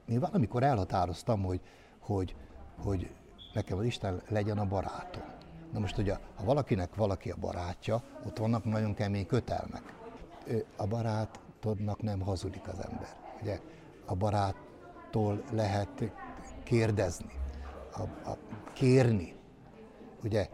én 0.08 0.20
valamikor 0.20 0.64
elhatároztam, 0.64 1.44
hogy, 1.44 1.62
hogy, 2.00 2.36
hogy 2.84 3.10
nekem 3.54 3.78
az 3.78 3.86
Isten 3.86 4.22
legyen 4.28 4.58
a 4.58 4.66
barátom. 4.66 5.24
Na 5.72 5.80
most 5.80 5.98
ugye, 5.98 6.18
ha 6.36 6.44
valakinek 6.44 6.96
valaki 6.96 7.30
a 7.32 7.36
barátja, 7.40 8.04
ott 8.26 8.38
vannak 8.38 8.64
nagyon 8.64 8.94
kemény 8.94 9.26
kötelmek 9.26 10.02
a 10.76 10.88
barátodnak 10.88 12.02
nem 12.02 12.22
hazudik 12.22 12.68
az 12.68 12.80
ember. 12.80 13.16
Ugye 13.42 13.60
a 14.06 14.16
baráttól 14.16 15.44
lehet 15.52 16.12
kérdezni, 16.64 17.34
a, 17.94 18.02
a, 18.02 18.38
kérni. 18.74 19.36
Ugye 20.24 20.50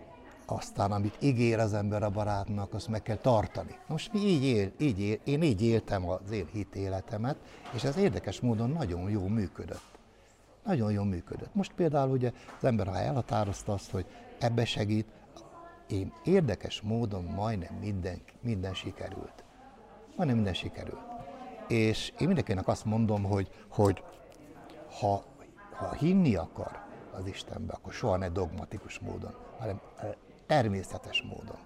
aztán, 0.45 0.91
amit 0.91 1.17
ígér 1.19 1.59
az 1.59 1.73
ember 1.73 2.03
a 2.03 2.09
barátnak, 2.09 2.73
azt 2.73 2.87
meg 2.87 3.01
kell 3.01 3.17
tartani. 3.17 3.75
Most 3.87 4.13
mi 4.13 4.19
így 4.19 4.43
él, 4.43 4.71
így 4.77 4.99
él, 4.99 5.19
én 5.23 5.41
így 5.41 5.61
éltem 5.61 6.09
az 6.09 6.31
én 6.31 6.47
hitéletemet, 6.51 7.37
és 7.73 7.83
ez 7.83 7.97
érdekes 7.97 8.39
módon 8.39 8.69
nagyon 8.69 9.09
jó 9.09 9.27
működött. 9.27 9.97
Nagyon 10.65 10.91
jó 10.91 11.03
működött. 11.03 11.55
Most 11.55 11.73
például 11.73 12.11
ugye 12.11 12.31
az 12.57 12.63
ember, 12.63 12.87
ha 12.87 12.97
elhatározta 12.97 13.73
azt, 13.73 13.91
hogy 13.91 14.05
ebbe 14.39 14.65
segít, 14.65 15.07
én 15.87 16.13
érdekes 16.23 16.81
módon 16.81 17.23
majdnem 17.23 17.73
minden, 17.73 18.21
minden 18.41 18.73
sikerült 18.73 19.43
majdnem 20.19 20.37
minden 20.37 20.59
sikerült. 20.59 21.01
És 21.67 22.13
én 22.19 22.27
mindenkinek 22.27 22.67
azt 22.67 22.85
mondom, 22.85 23.23
hogy, 23.23 23.49
hogy 23.67 24.03
ha, 24.99 25.23
ha 25.71 25.93
hinni 25.93 26.35
akar 26.35 26.83
az 27.11 27.27
Istenbe, 27.27 27.73
akkor 27.73 27.93
soha 27.93 28.17
ne 28.17 28.29
dogmatikus 28.29 28.99
módon, 28.99 29.35
hanem 29.57 29.81
természetes 30.45 31.21
módon. 31.21 31.57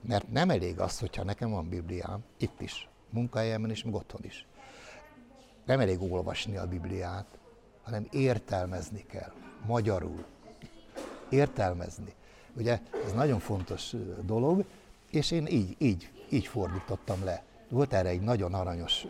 Mert 0.00 0.32
nem 0.32 0.50
elég 0.50 0.80
az, 0.80 0.98
hogyha 0.98 1.24
nekem 1.24 1.50
van 1.50 1.68
Bibliám, 1.68 2.24
itt 2.36 2.60
is, 2.60 2.88
munkahelyemen 3.10 3.70
is, 3.70 3.84
meg 3.84 3.94
otthon 3.94 4.20
is. 4.24 4.46
Nem 5.64 5.80
elég 5.80 6.12
olvasni 6.12 6.56
a 6.56 6.66
Bibliát, 6.66 7.38
hanem 7.82 8.06
értelmezni 8.10 9.04
kell, 9.06 9.32
magyarul. 9.66 10.24
Értelmezni. 11.28 12.14
Ugye 12.56 12.80
ez 13.04 13.12
nagyon 13.12 13.38
fontos 13.38 13.94
dolog, 14.24 14.64
és 15.10 15.30
én 15.30 15.46
így, 15.46 15.74
így, 15.78 16.10
így 16.30 16.46
fordítottam 16.46 17.24
le 17.24 17.44
volt 17.68 17.92
erre 17.92 18.08
egy 18.08 18.20
nagyon 18.20 18.54
aranyos, 18.54 19.06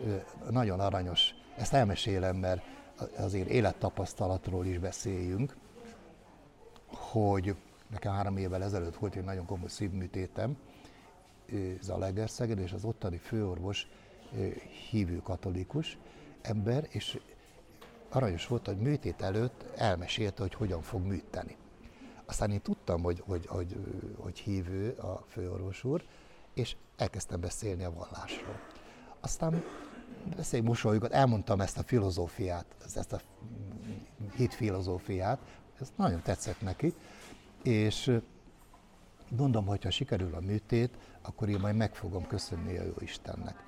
nagyon 0.49 0.79
aranyos, 0.79 1.33
ezt 1.57 1.73
elmesélem, 1.73 2.35
mert 2.35 2.61
azért 3.17 3.47
élettapasztalatról 3.49 4.65
is 4.65 4.77
beszéljünk, 4.77 5.55
hogy 6.87 7.55
nekem 7.87 8.13
három 8.13 8.37
évvel 8.37 8.63
ezelőtt 8.63 8.95
volt 8.95 9.15
egy 9.15 9.23
nagyon 9.23 9.45
komoly 9.45 9.67
szívműtétem 9.67 10.57
Zalegerszegen, 11.81 12.59
és 12.59 12.71
az 12.71 12.83
ottani 12.83 13.17
főorvos 13.17 13.87
hívő 14.89 15.17
katolikus 15.17 15.97
ember, 16.41 16.87
és 16.89 17.19
aranyos 18.09 18.47
volt, 18.47 18.65
hogy 18.65 18.77
műtét 18.77 19.21
előtt 19.21 19.65
elmesélte, 19.77 20.41
hogy 20.41 20.53
hogyan 20.53 20.81
fog 20.81 21.01
műteni. 21.01 21.55
Aztán 22.25 22.51
én 22.51 22.61
tudtam, 22.61 23.03
hogy, 23.03 23.23
hogy, 23.25 23.45
hogy, 23.45 23.75
hogy 24.17 24.39
hívő 24.39 24.91
a 24.91 25.23
főorvos 25.27 25.83
úr, 25.83 26.03
és 26.53 26.75
elkezdtem 26.97 27.39
beszélni 27.39 27.83
a 27.83 27.91
vallásról. 27.91 28.59
aztán 29.19 29.63
beszélj 30.35 30.63
mosolyogat, 30.63 31.11
elmondtam 31.11 31.61
ezt 31.61 31.77
a 31.77 31.83
filozófiát, 31.83 32.65
ezt 32.95 33.13
a 33.13 33.21
hit 34.35 34.53
filozófiát, 34.53 35.39
ez 35.79 35.91
nagyon 35.95 36.21
tetszett 36.21 36.61
neki, 36.61 36.93
és 37.63 38.19
mondom, 39.29 39.65
hogy 39.65 39.83
ha 39.83 39.89
sikerül 39.89 40.35
a 40.35 40.39
műtét, 40.39 40.97
akkor 41.21 41.49
én 41.49 41.59
majd 41.59 41.75
meg 41.75 41.95
fogom 41.95 42.27
köszönni 42.27 42.77
a 42.77 42.83
jó 42.83 42.93
Istennek. 42.99 43.65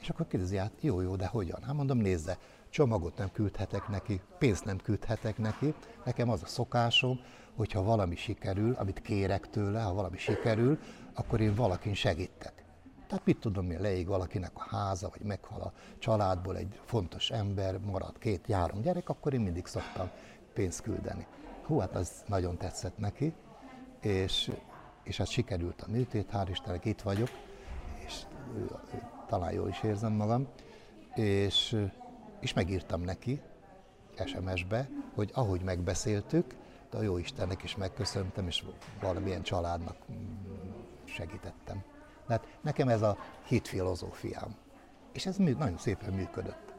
És 0.00 0.08
akkor 0.08 0.26
kérdezi, 0.26 0.56
hát 0.56 0.72
jó, 0.80 1.00
jó, 1.00 1.16
de 1.16 1.26
hogyan? 1.26 1.62
Hát 1.62 1.74
mondom, 1.74 1.98
nézze, 1.98 2.38
csomagot 2.70 3.16
nem 3.16 3.32
küldhetek 3.32 3.88
neki, 3.88 4.20
pénzt 4.38 4.64
nem 4.64 4.78
küldhetek 4.78 5.38
neki. 5.38 5.74
Nekem 6.04 6.30
az 6.30 6.42
a 6.42 6.46
szokásom, 6.46 7.20
hogyha 7.54 7.82
valami 7.82 8.16
sikerül, 8.16 8.74
amit 8.74 9.00
kérek 9.00 9.50
tőle, 9.50 9.82
ha 9.82 9.94
valami 9.94 10.18
sikerül, 10.18 10.78
akkor 11.14 11.40
én 11.40 11.54
valakin 11.54 11.94
segítek. 11.94 12.65
Tehát 13.06 13.24
mit 13.24 13.38
tudom 13.38 13.70
én, 13.70 13.80
leég 13.80 14.06
valakinek 14.06 14.50
a 14.54 14.66
háza, 14.68 15.08
vagy 15.08 15.26
meghal 15.26 15.60
a 15.60 15.72
családból 15.98 16.56
egy 16.56 16.80
fontos 16.84 17.30
ember, 17.30 17.78
marad 17.78 18.18
két-három 18.18 18.80
gyerek, 18.80 19.08
akkor 19.08 19.34
én 19.34 19.40
mindig 19.40 19.66
szoktam 19.66 20.10
pénzt 20.52 20.82
küldeni. 20.82 21.26
Hú, 21.66 21.78
hát 21.78 21.94
az 21.94 22.24
nagyon 22.26 22.56
tetszett 22.56 22.98
neki, 22.98 23.34
és, 24.00 24.52
és 25.02 25.16
hát 25.16 25.28
sikerült 25.28 25.82
a 25.82 25.90
műtét, 25.90 26.28
hál' 26.32 26.46
Istennek 26.50 26.84
itt 26.84 27.00
vagyok, 27.00 27.28
és 28.06 28.22
talán 29.26 29.52
jól 29.52 29.68
is 29.68 29.82
érzem 29.82 30.12
magam, 30.12 30.48
és, 31.14 31.86
és 32.40 32.52
megírtam 32.52 33.00
neki 33.00 33.40
SMS-be, 34.24 34.88
hogy 35.14 35.30
ahogy 35.34 35.60
megbeszéltük, 35.60 36.54
de 36.90 36.96
a 36.96 37.02
jó 37.02 37.18
Istennek 37.18 37.62
is 37.62 37.76
megköszöntem, 37.76 38.46
és 38.46 38.64
valamilyen 39.00 39.42
családnak 39.42 39.96
segítettem. 41.04 41.84
Tehát 42.26 42.46
nekem 42.60 42.88
ez 42.88 43.02
a 43.02 43.16
hit 43.46 43.68
filozófiám. 43.68 44.56
És 45.12 45.26
ez 45.26 45.36
nagyon 45.36 45.78
szépen 45.78 46.12
működött. 46.12 46.75